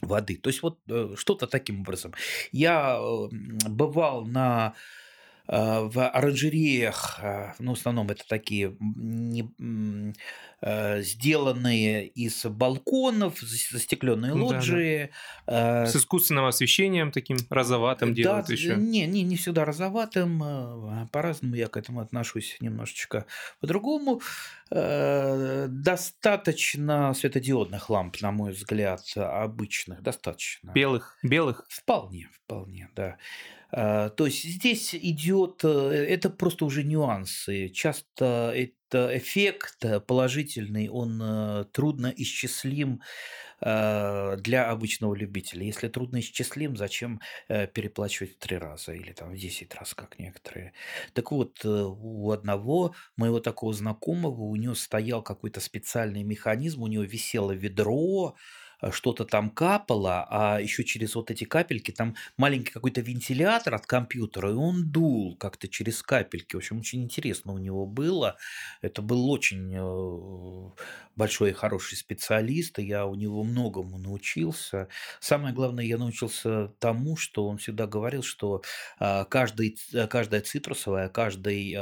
[0.00, 0.36] воды.
[0.36, 2.14] То есть вот э, что-то таким образом.
[2.52, 3.28] Я э,
[3.68, 5.03] бывал на э,
[5.46, 9.52] в оранжереях, э, ну, в основном это такие не-
[10.62, 14.56] э, сделанные из балконов, застекленные Ну да, да.
[14.56, 15.10] лоджии.
[15.46, 18.74] э, С искусственным освещением таким розоватым да, делают еще.
[18.76, 23.26] Не, не, не всегда розоватым, э, по-разному я к этому отношусь немножечко
[23.60, 24.22] по-другому.
[24.70, 30.70] Э, Достаточно светодиодных ламп, на мой взгляд, обычных, достаточно.
[30.72, 31.66] Белых, белых.
[31.68, 33.18] Вполне, вполне, да.
[33.76, 37.68] А, То есть здесь идет, э, это просто уже нюансы.
[37.70, 43.00] Часто это эффект э, положительный, он э, трудно исчислим
[43.60, 45.64] э, для обычного любителя.
[45.66, 50.20] Если трудно исчислим, зачем э, переплачивать в три раза или там в 10 раз, как
[50.20, 50.72] некоторые.
[51.12, 56.86] Так вот, э, у одного моего такого знакомого, у него стоял какой-то специальный механизм, у
[56.86, 58.40] него висело ведро, э,
[58.90, 64.50] что-то там капало, а еще через вот эти капельки там маленький какой-то вентилятор от компьютера,
[64.50, 66.54] и он дул как-то через капельки.
[66.54, 68.36] В общем, очень интересно у него было.
[68.82, 70.70] Это был очень э,
[71.16, 74.88] большой и хороший специалист, и я у него многому научился.
[75.20, 78.62] Самое главное, я научился тому, что он всегда говорил, что
[78.98, 79.78] а, каждый,
[80.10, 81.74] каждая цитрусовая, каждый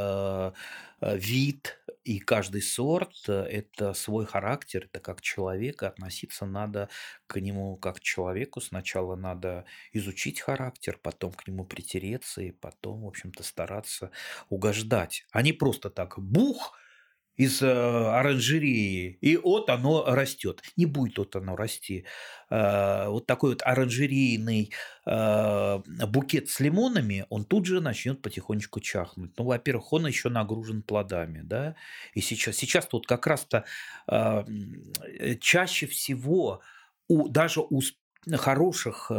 [1.03, 6.89] вид и каждый сорт э, это свой характер, это как человек, относиться надо
[7.27, 8.61] к нему как к человеку.
[8.61, 14.11] Сначала надо изучить характер, потом к нему притереться и потом, в общем-то, стараться
[14.49, 15.25] угождать.
[15.33, 16.77] А не просто так бух
[17.37, 20.63] из э, оранжереи, и вот оно растет.
[20.77, 22.05] Не будет вот оно расти.
[22.51, 24.73] Э, вот такой вот оранжерейный
[25.07, 29.33] э, букет с лимонами, он тут же начнет потихонечку чахнуть.
[29.39, 31.75] Ну, во-первых, он еще нагружен плодами, да,
[32.15, 33.65] и сейчас, сейчас вот как раз-то
[35.41, 36.61] чаще всего
[37.09, 37.81] у, даже у
[38.37, 39.11] хороших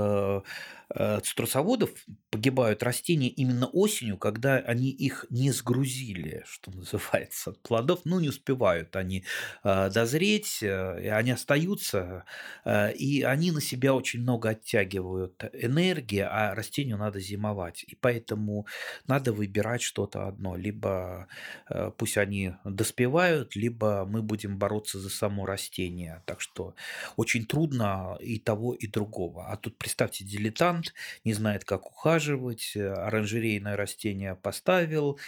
[0.95, 1.89] цитрусоводов
[2.29, 8.95] погибают растения именно осенью, когда они их не сгрузили, что называется, плодов, ну, не успевают
[8.95, 9.23] они
[9.63, 12.25] э, дозреть, э, и они остаются,
[12.65, 17.83] э, и они на себя очень много оттягивают энергии, а растению надо зимовать.
[17.83, 18.65] И поэтому
[19.07, 20.55] надо выбирать что-то одно.
[20.55, 21.27] Либо
[21.69, 26.23] э, пусть они доспевают, либо мы будем бороться за само растение.
[26.25, 26.75] Так что
[27.15, 29.47] очень трудно и того, и другого.
[29.47, 30.82] А тут представьте, дилетант
[31.23, 35.19] не знает, как ухаживать, э, оранжерейное растение поставил.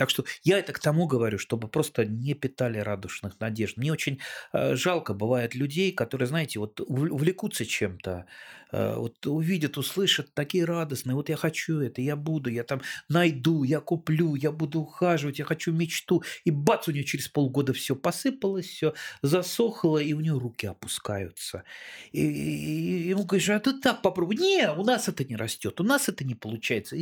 [0.00, 3.76] Так что я это к тому говорю, чтобы просто не питали радужных надежд.
[3.76, 4.18] Мне очень
[4.54, 8.24] э, жалко бывает людей, которые, знаете, вот увл- увлекутся чем-то,
[8.72, 12.80] э, вот увидят, услышат, такие радостные, вот я хочу это, я буду, я там
[13.10, 16.22] найду, я куплю, я буду ухаживать, я хочу мечту.
[16.44, 21.64] И бац, у нее через полгода все посыпалось, все засохло, и у нее руки опускаются.
[22.12, 24.36] И, и- и ему говоришь, а ты так попробуй.
[24.36, 26.96] Не, у нас это не растет, у нас это не получается.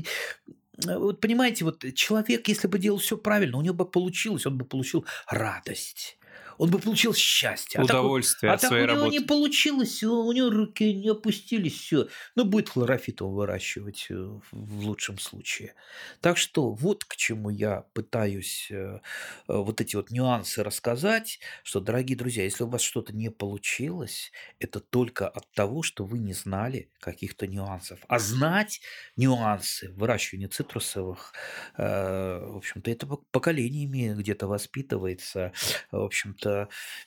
[0.87, 4.64] Вот понимаете, вот человек, если бы делал все правильно, у него бы получилось, он бы
[4.64, 6.18] получил радость.
[6.59, 7.81] Он бы получил счастье.
[7.81, 9.13] А так Удовольствие а от так своей у него работы.
[9.13, 12.09] не получилось, у него руки не опустились, все.
[12.35, 14.15] Ну, будет хлорофитом выращивать э,
[14.51, 15.75] в лучшем случае.
[16.21, 19.01] Так что вот к чему я пытаюсь э, э,
[19.47, 24.81] вот эти вот нюансы рассказать, что, дорогие друзья, если у вас что-то не получилось, это
[24.81, 28.01] только от того, что вы не знали каких-то нюансов.
[28.09, 28.81] А знать
[29.17, 31.33] нюансы выращивания цитрусовых,
[31.77, 35.53] в общем-то, это пок- поколениями где-то воспитывается.
[35.93, 36.48] В общем-то,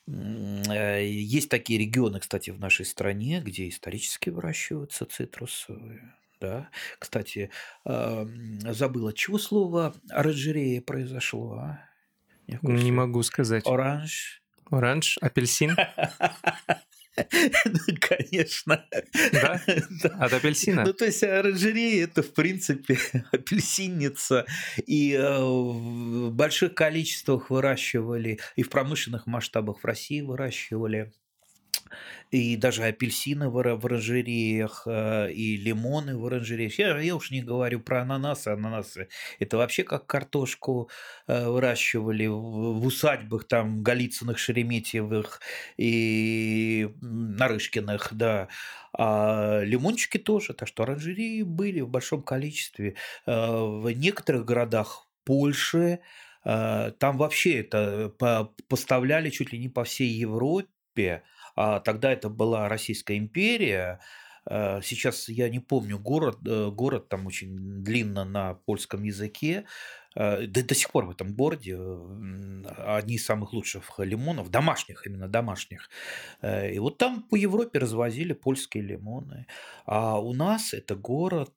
[0.07, 6.15] есть такие регионы, кстати, в нашей стране, где исторически выращиваются цитрусовые.
[6.39, 6.69] Да.
[6.97, 7.51] Кстати,
[7.85, 11.79] а, м, забыл, от чего слово оранжерея произошло, а?
[12.61, 13.65] Не могу сказать.
[13.67, 14.41] Оранж.
[14.69, 15.75] Оранж, апельсин,
[17.99, 18.85] конечно.
[19.31, 19.61] да?
[20.19, 20.83] От апельсина.
[20.85, 22.97] Ну, то есть оранжерея это, в принципе,
[23.31, 24.45] апельсинница.
[24.85, 31.11] И э, в больших количествах выращивали, и в промышленных масштабах в России выращивали.
[32.31, 36.79] И даже апельсины в в оранжереях, э, и лимоны в оранжереях.
[36.79, 38.49] Я, я уж не говорю про ананасы.
[38.49, 39.09] Ананасы
[39.39, 40.89] это вообще как картошку
[41.27, 45.41] э, выращивали в, усадьбах там Голицыных, Шереметьевых
[45.77, 48.47] и Нарышкиных, да.
[48.93, 50.53] А лимончики тоже.
[50.53, 52.95] Так что оранжереи были в большом количестве.
[53.25, 53.31] Э,
[53.81, 55.99] В некоторых городах Польши
[56.43, 61.23] там вообще это по- поставляли чуть ли не по всей Европе.
[61.55, 63.99] А тогда это была Российская империя.
[64.49, 69.65] Э, Сейчас я не помню город, э, город там очень длинно на польском языке.
[70.15, 71.77] Э, Да до сих пор в этом городе
[72.77, 75.89] одни из самых лучших лимонов, домашних именно домашних.
[76.43, 79.45] И вот там по Европе развозили польские лимоны.
[79.85, 81.53] А у нас это город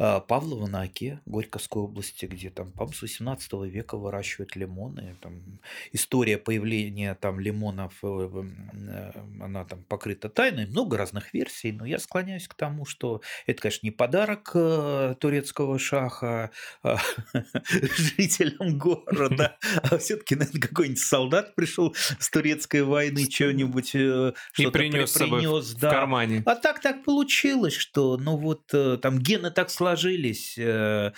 [0.00, 5.14] Павлова на Оке, Горьковской области, где там, с 18 века выращивают лимоны.
[5.20, 5.60] Там,
[5.92, 8.30] история появления там лимонов, э,
[8.72, 13.60] э, она там покрыта тайной, много разных версий, но я склоняюсь к тому, что это,
[13.60, 16.50] конечно, не подарок э, турецкого шаха
[16.82, 16.96] а,
[18.16, 25.74] жителям города, а все-таки, наверное, какой-нибудь солдат пришел с турецкой войны, что-нибудь что-то принес, принес
[25.74, 25.90] да.
[25.90, 26.42] в кармане.
[26.46, 28.66] А так так получилось, что, ну вот,
[29.02, 31.12] там гены так сложились, что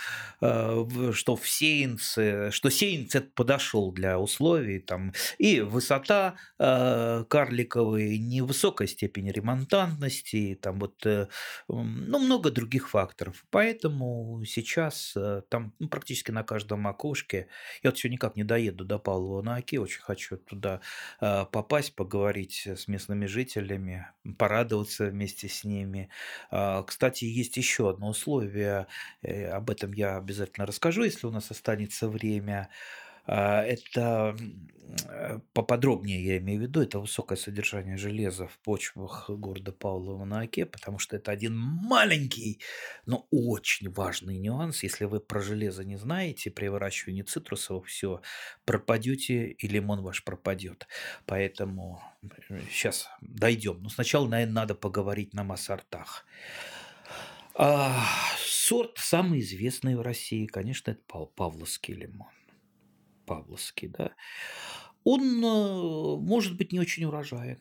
[1.37, 10.59] в Сейнце, что Сейнц это подошел для условий, там, и высота карликовой, невысокая степень ремонтантности,
[10.61, 13.45] там вот, ну, много других факторов.
[13.51, 15.17] Поэтому сейчас
[15.49, 17.49] там ну, практически на каждом окошке,
[17.83, 20.81] я вот все никак не доеду до Павлова на Оке, очень хочу туда
[21.19, 24.07] попасть, поговорить с местными жителями,
[24.39, 26.09] порадоваться вместе с ними.
[26.87, 28.62] Кстати, есть еще одно условие,
[29.23, 32.71] э, об этом я обязательно расскажу, если у нас останется время.
[33.25, 34.37] А, это
[35.09, 40.41] э, поподробнее я имею в виду, это высокое содержание железа в почвах города Павлова на
[40.41, 42.61] Оке, потому что это один маленький,
[43.07, 44.83] но очень важный нюанс.
[44.83, 48.23] Если вы про железо не знаете, при выращивании цитрусов все,
[48.65, 50.89] пропадете и лимон ваш пропадет.
[51.25, 52.03] Поэтому
[52.71, 53.81] сейчас э, дойдем.
[53.83, 56.27] Но сначала, наверное, надо поговорить нам о сортах.
[57.55, 58.03] А,
[58.39, 61.01] сорт самый известный в России, конечно, это
[61.37, 62.29] Павловский лимон.
[63.27, 64.13] Павловский, да,
[65.05, 67.61] он э, может быть не очень урожаен.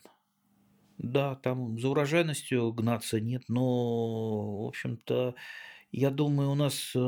[0.98, 5.36] Да, там за урожайностью гнаться нет, но, в общем-то,
[5.92, 7.00] я думаю, у нас э,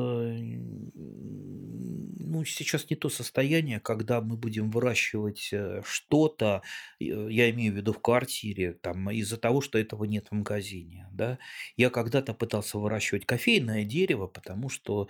[2.19, 6.61] ну, сейчас не то состояние, когда мы будем выращивать э, что-то,
[6.99, 11.07] э, я имею в виду в квартире, там, из-за того, что этого нет в магазине.
[11.13, 11.39] Да?
[11.77, 15.07] Я когда-то пытался выращивать кофейное дерево, потому что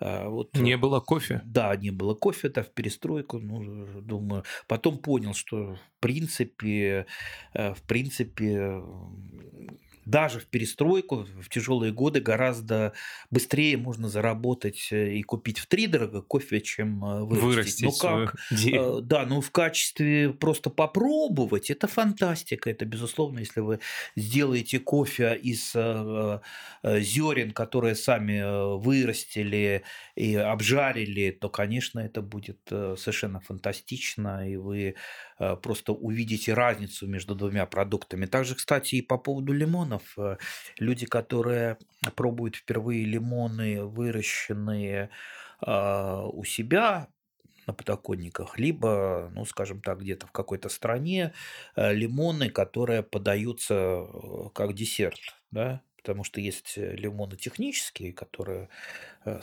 [0.00, 0.56] вот...
[0.56, 1.42] Не было кофе?
[1.44, 4.44] Да, не было кофе, это в перестройку, ну, думаю.
[4.68, 7.06] Потом понял, что в принципе,
[7.54, 8.82] в принципе,
[10.06, 12.92] даже в перестройку, в тяжелые годы гораздо
[13.30, 17.82] быстрее можно заработать э, и купить в три дорого кофе, чем э, вырастить.
[17.82, 18.36] вырастить ну как?
[18.76, 22.70] Э, да, ну в качестве просто попробовать, это фантастика.
[22.70, 23.80] Это, безусловно, если вы
[24.14, 29.82] сделаете кофе из зерен, которые сами вырастили
[30.14, 34.94] и обжарили, то, конечно, это будет совершенно фантастично, и вы
[35.62, 38.26] просто увидите разницу между двумя продуктами.
[38.26, 40.18] Также, кстати, и по поводу лимонов.
[40.18, 40.36] Э,
[40.78, 41.78] люди, которые
[42.14, 45.10] пробуют впервые лимоны, выращенные
[45.60, 47.08] а, у себя,
[47.66, 51.32] на подоконниках, либо, ну, скажем так, где-то в какой-то стране
[51.74, 55.18] э, лимоны, которые подаются э, как десерт,
[55.50, 58.68] да, потому что есть лимоны технические, которые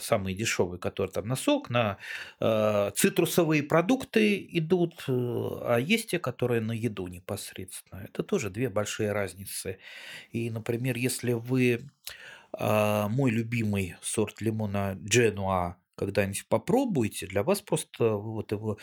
[0.00, 1.98] самые дешевые, которые там на сок, на
[2.40, 8.00] э, цитрусовые продукты идут, а есть те, которые на еду непосредственно.
[8.00, 9.78] Это тоже две большие разницы.
[10.32, 11.90] И, например, если вы
[12.58, 18.78] э, мой любимый сорт лимона Дженуа когда-нибудь попробуйте, для вас просто вот его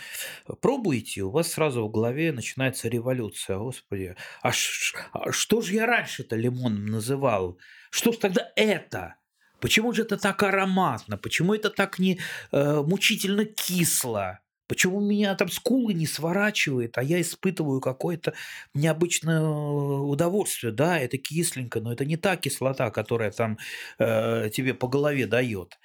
[0.62, 3.58] пробуете, у вас сразу в голове начинается революция.
[3.58, 7.58] Господи, а, ш, а что же я раньше-то лимоном называл?
[7.90, 9.16] Что ж тогда это?
[9.62, 11.18] Почему же это так ароматно?
[11.18, 12.20] Почему это так не
[12.52, 14.41] э, мучительно кисло?
[14.72, 18.34] Почему меня там скулы не сворачивает, а я испытываю какое-то
[18.74, 20.72] необычное удовольствие?
[20.72, 23.58] Да, это кисленько, но это не та кислота, которая там
[24.00, 25.78] э, тебе по голове дает.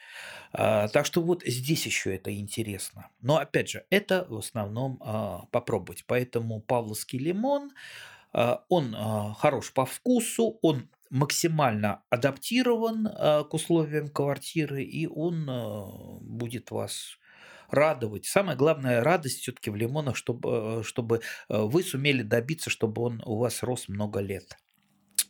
[0.52, 3.10] А, так что вот здесь еще это интересно.
[3.20, 6.04] Но опять же, это в основном а, попробовать.
[6.06, 7.72] Поэтому павловский лимон,
[8.32, 15.46] а, он а, хорош по вкусу, он максимально адаптирован к условиям квартиры, и он
[16.20, 17.18] будет вас
[17.70, 18.26] радовать.
[18.26, 23.38] Самая главная радость все-таки в лимонах, чтобы, чтобы э, вы сумели добиться, чтобы он у
[23.38, 24.56] вас рос много лет,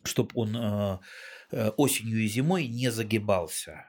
[0.03, 0.99] чтобы он э,
[1.51, 3.85] э, осенью и зимой не загибался.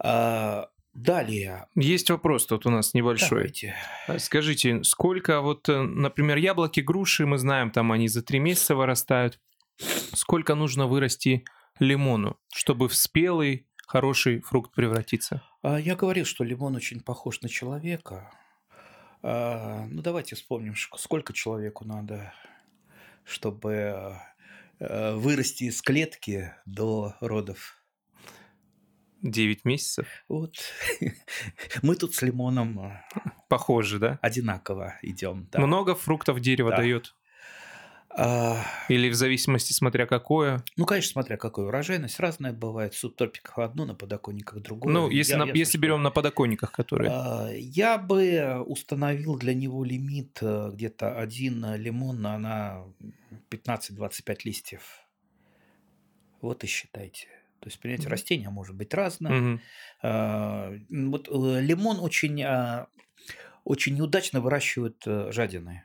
[0.00, 1.66] А, далее.
[1.74, 3.52] Есть вопрос тут у нас небольшой.
[3.52, 3.74] Давайте.
[4.18, 9.40] Скажите, сколько вот, например, яблоки, груши, мы знаем, там они за три месяца вырастают.
[10.14, 11.44] Сколько нужно вырасти
[11.78, 15.42] лимону, чтобы в спелый хороший фрукт превратиться?
[15.62, 18.30] А, я говорил, что лимон очень похож на человека.
[19.22, 22.32] А, ну, давайте вспомним, сколько человеку надо,
[23.24, 24.14] чтобы
[24.78, 27.74] э, вырасти из клетки до родов.
[29.22, 30.06] 9 месяцев.
[30.28, 30.54] Вот.
[31.82, 33.02] Мы тут с лимоном э,
[33.48, 34.18] похоже, да?
[34.22, 35.48] Одинаково идем.
[35.50, 35.60] Да.
[35.60, 36.76] Много фруктов дерево да.
[36.76, 37.16] дает.
[38.20, 40.64] А, Или в зависимости, смотря какое?
[40.76, 42.92] ну, конечно, смотря какой урожайность, разная бывает.
[42.94, 44.92] В субтропиках одно, на подоконниках другое.
[44.92, 47.10] Ну, если, Я- на- ясно, если что- берем на подоконниках, которые...
[47.12, 52.84] А, Я бы установил для него лимит э, где-то один лимон на, на
[53.50, 54.82] 15-25 листьев.
[56.40, 57.28] Вот и считайте.
[57.60, 58.12] То есть, понимаете, Мгм.
[58.12, 59.30] растение может быть разное.
[59.32, 59.60] Мгм.
[60.02, 62.44] А, Вот э, лимон очень,
[63.64, 65.84] очень неудачно выращивают э, жадины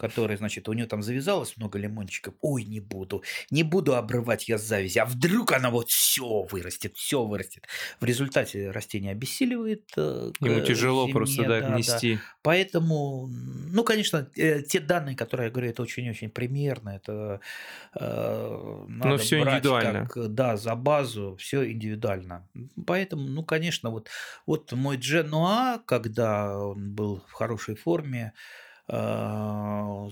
[0.00, 2.34] которые, значит, у нее там завязалось много лимончиков.
[2.40, 4.96] Ой, не буду, не буду обрывать я зависть.
[4.96, 7.68] А вдруг она вот все вырастет, все вырастет.
[8.00, 9.84] В результате растение обессиливает.
[9.98, 12.18] э, Ему тяжело зиме, просто, да, нести.
[12.42, 17.40] Поэтому, ну, конечно, э, те данные, которые я говорю, это очень-очень примерно, это
[17.94, 20.06] э, надо всё брать индивидуально.
[20.06, 22.48] как, да, за базу, все индивидуально.
[22.86, 24.08] Поэтому, ну, конечно, вот,
[24.46, 28.32] вот мой Дженуа, когда он был в хорошей форме,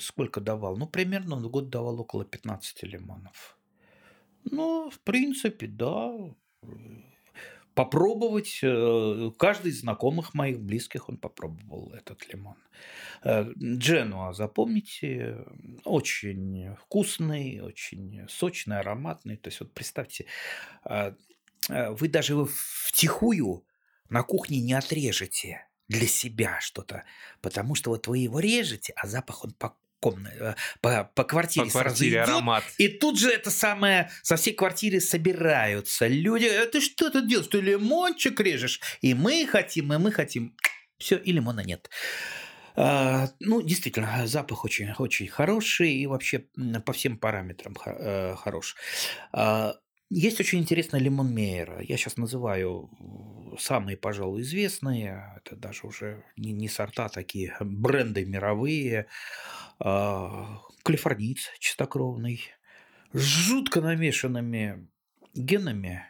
[0.00, 0.76] сколько давал?
[0.76, 3.58] Ну, примерно в год давал около 15 лимонов.
[4.44, 6.12] Ну, в принципе, да.
[7.74, 8.58] Попробовать.
[8.62, 12.56] э, Каждый из знакомых моих близких, он попробовал этот лимон.
[13.22, 15.44] Э, Дженуа, запомните,
[15.84, 19.36] очень вкусный, очень сочный, ароматный.
[19.36, 20.26] То есть вот представьте,
[20.84, 21.12] э,
[21.68, 23.64] вы даже его втихую
[24.08, 27.04] на кухне не отрежете для себя что-то,
[27.40, 31.72] потому что вот вы его режете, а запах он по комнате, по, по квартире, По
[31.82, 32.64] квартире идет, аромат.
[32.78, 36.44] и тут же это самое со всей квартиры собираются люди.
[36.46, 37.48] «А ты что тут делаешь?
[37.48, 38.80] Ты лимончик режешь?
[39.00, 40.54] И мы хотим, и мы хотим.
[40.98, 41.90] Все, и лимона нет.
[42.76, 46.44] А, ну, действительно, запах очень, очень хороший и вообще
[46.84, 48.76] по всем параметрам э, хорош.
[49.32, 49.74] А,
[50.10, 51.80] есть очень интересный лимон Мейера.
[51.82, 52.90] Я сейчас называю
[53.58, 55.34] самые, пожалуй, известные.
[55.36, 59.06] Это даже уже не, не сорта, а такие бренды мировые.
[59.78, 62.40] А, Калифорниец чистокровный.
[63.12, 64.88] С жутко намешанными
[65.34, 66.04] генами.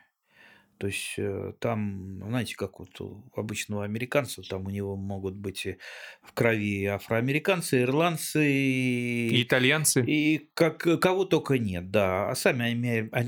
[0.79, 5.67] То есть э, там, знаете, как вот у обычного американца, там у него могут быть
[6.23, 8.47] в крови афроамериканцы, ирландцы,
[9.29, 10.03] И итальянцы.
[10.07, 12.31] и как, кого только нет, да.
[12.31, 12.65] А сами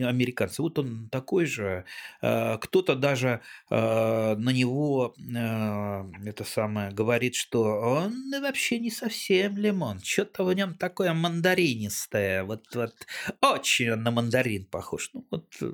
[0.07, 1.85] американцы, вот он такой же.
[2.23, 3.41] Э, Кто-то даже
[3.71, 10.01] э, на него э, это самое говорит, что он вообще не совсем лимон.
[10.01, 12.45] Что-то в нем такое мандаринистое.
[12.45, 12.95] Вот, вот
[13.41, 15.11] очень он на мандарин похож.
[15.15, 15.73] Ну, вот э,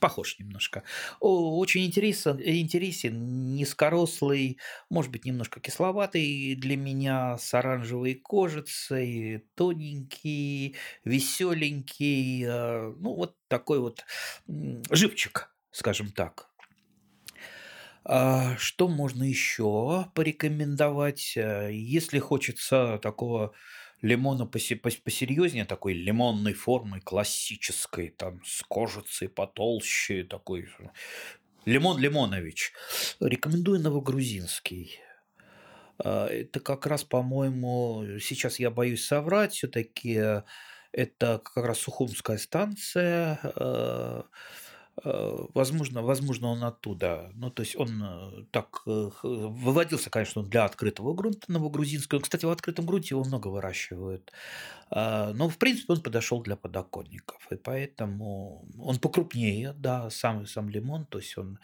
[0.00, 0.82] похож немножко.
[1.20, 4.58] Очень интересен, интересен, низкорослый,
[4.88, 13.80] может быть, немножко кисловатый для меня, с оранжевой кожицей, тоненький, веселенький, э, ну, вот такой
[13.80, 14.04] вот
[14.90, 16.48] живчик, скажем так.
[18.04, 21.34] А Что можно еще порекомендовать?
[21.36, 23.52] Э, Если хочется такого
[24.02, 30.68] лимона посе- пос- посерьезнее, такой лимонной формы, классической, там, с кожицей потолще, такой
[31.64, 32.72] Лимон Лимонович.
[33.20, 35.00] Рекомендую новогрузинский.
[35.98, 40.42] А, Это как раз, по-моему, сейчас я боюсь соврать, все-таки
[40.92, 43.40] это как раз Сухумская станция.
[45.04, 47.30] Э, Возможно, возможно, он оттуда.
[47.34, 52.20] Ну, то есть он э, так э, выводился, конечно, для открытого грунта новогрузинского.
[52.20, 54.32] Кстати, в открытом грунте его много выращивают.
[54.90, 57.46] А, Но, в принципе, он подошел для подоконников.
[57.50, 61.06] И поэтому он покрупнее, да, сам, сам лимон.
[61.06, 61.58] То есть он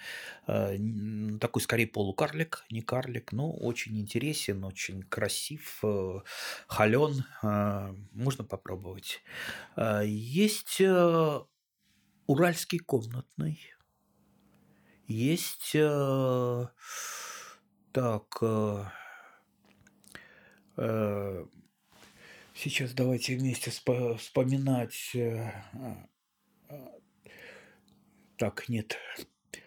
[1.38, 5.82] такой скорее полукарлик, не карлик, но очень интересен, очень красив,
[6.66, 7.24] холен.
[8.12, 9.22] Можно попробовать.
[10.04, 10.80] Есть
[12.26, 13.60] уральский комнатный.
[15.06, 16.66] Есть э,
[17.92, 18.38] так.
[18.40, 18.84] э,
[20.76, 21.46] э,
[22.54, 25.16] Сейчас давайте вместе спо- вспоминать.
[28.36, 28.96] Так, нет.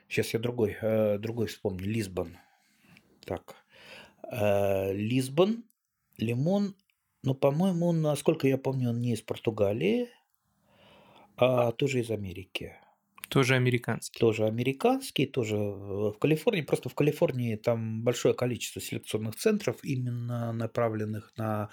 [0.07, 0.77] Сейчас я другой,
[1.19, 1.85] другой вспомню.
[1.85, 2.37] Лисбон.
[3.25, 3.55] Так.
[4.31, 5.65] Лисбон,
[6.17, 6.75] лимон.
[7.23, 10.09] Но, по-моему, он, насколько я помню, он не из Португалии,
[11.37, 12.75] а тоже из Америки.
[13.29, 14.19] Тоже американский.
[14.19, 16.61] Тоже американский, тоже э, в Калифорнии.
[16.61, 21.69] Просто в Калифорнии там большое количество селекционных центров, именно направленных на,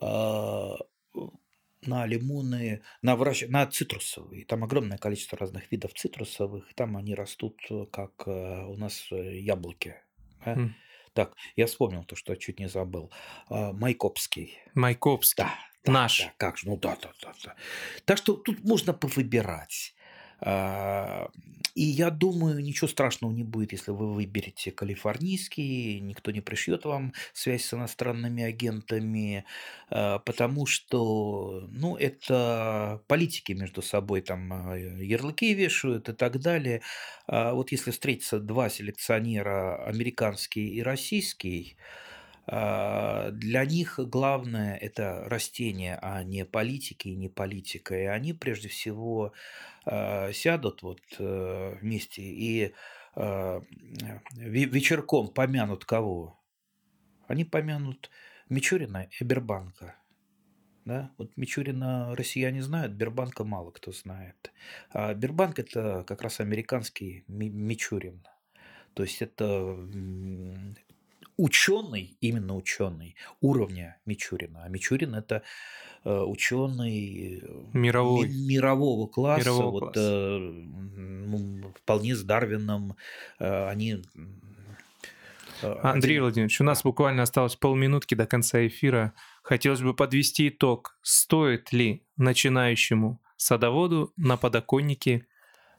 [0.00, 0.76] а,
[1.82, 4.44] на лимоны, на, выращ- на цитрусовые.
[4.44, 6.74] Там огромное количество разных видов цитрусовых.
[6.74, 9.96] Там они растут, э, как э, у нас яблоки.
[10.44, 10.52] да.
[10.52, 10.74] М.
[11.14, 13.10] Так, я вспомнил то, что чуть не забыл.
[13.48, 14.58] А, Майкопский.
[14.74, 15.44] Майкопский.
[15.44, 15.54] Да,
[15.86, 16.16] да, Наш.
[16.18, 17.54] да, как же, ну да, да, да, да.
[18.04, 19.94] Так что тут можно повыбирать.
[20.38, 21.30] А,
[21.74, 27.14] и я думаю, ничего страшного не будет, если вы выберете калифорнийский, никто не пришьет вам
[27.32, 29.44] связь с иностранными агентами,
[29.88, 36.82] а, потому что, ну, это политики между собой там а, ярлыки вешают и так далее.
[37.28, 41.76] Вот если встретятся два селекционера, американский и российский,
[42.46, 47.98] для них главное это растение, а не политики и не политика.
[47.98, 49.32] И они прежде всего
[49.84, 52.74] а, сядут вот э, вместе и
[53.14, 53.62] а,
[54.34, 56.40] вечерком помянут кого?
[57.28, 58.10] Они помянут
[58.48, 59.96] Мичурина и Бербанка.
[60.84, 61.12] Да?
[61.18, 64.52] Вот Мичурина россияне знают, Бербанка мало кто знает.
[64.90, 68.24] А Бербанк это как раз американский Мичурин.
[68.94, 69.76] То есть это
[71.36, 74.64] ученый, именно ученый уровня Мичурина.
[74.64, 75.42] А Мичурин это
[76.04, 78.28] э, ученый э, Мировой.
[78.28, 80.00] мирового класса, Мирового вот класса.
[80.00, 82.96] э, вполне с Дарвином
[83.38, 84.02] э, они.
[85.62, 89.12] э, Андрей один- Владимирович, у нас буквально осталось полминутки до конца эфира.
[89.42, 90.98] Хотелось бы подвести итог.
[91.02, 95.26] Стоит ли начинающему садоводу на подоконнике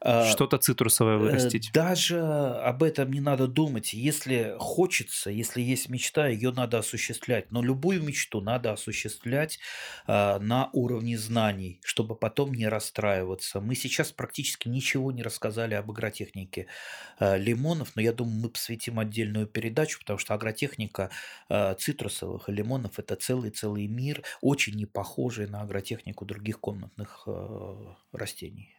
[0.02, 1.72] что-то цитрусовое Э, вырастить?
[1.74, 3.94] Даже об этом не надо думать.
[3.94, 7.52] Если хочется, если есть мечта, ее надо осуществлять.
[7.52, 9.60] Но любую мечту надо осуществлять
[10.06, 13.60] а, на уровне знаний, чтобы потом не расстраиваться.
[13.60, 16.68] Мы сейчас практически ничего не рассказали об агротехнике
[17.20, 21.10] а, лимонов, но я думаю, мы посвятим отдельную передачу, потому что агротехника
[21.50, 27.96] а, цитрусовых и лимонов это целый-целый мир, очень не похожий на агротехнику других комнатных а,
[28.12, 28.76] растений.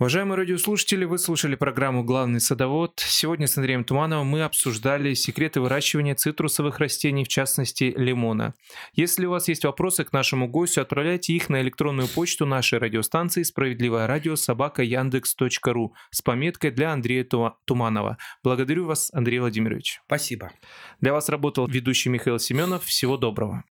[0.00, 3.04] Уважаемые радиослушатели, вы слушали программу «Главный садовод».
[3.06, 8.54] Сегодня с Андреем Тумановым мы обсуждали секреты выращивания цитрусовых растений, в частности лимона.
[8.94, 13.42] Если у вас есть вопросы к нашему гостю, отправляйте их на электронную почту нашей радиостанции
[13.42, 18.16] «Справедливое радио» собака яндекс.ру с пометкой для Андрея Тума- Туманова.
[18.42, 20.00] Благодарю вас, Андрей Владимирович.
[20.06, 20.50] Спасибо.
[21.02, 22.84] Для вас работал ведущий Михаил Семенов.
[22.84, 23.64] Всего доброго.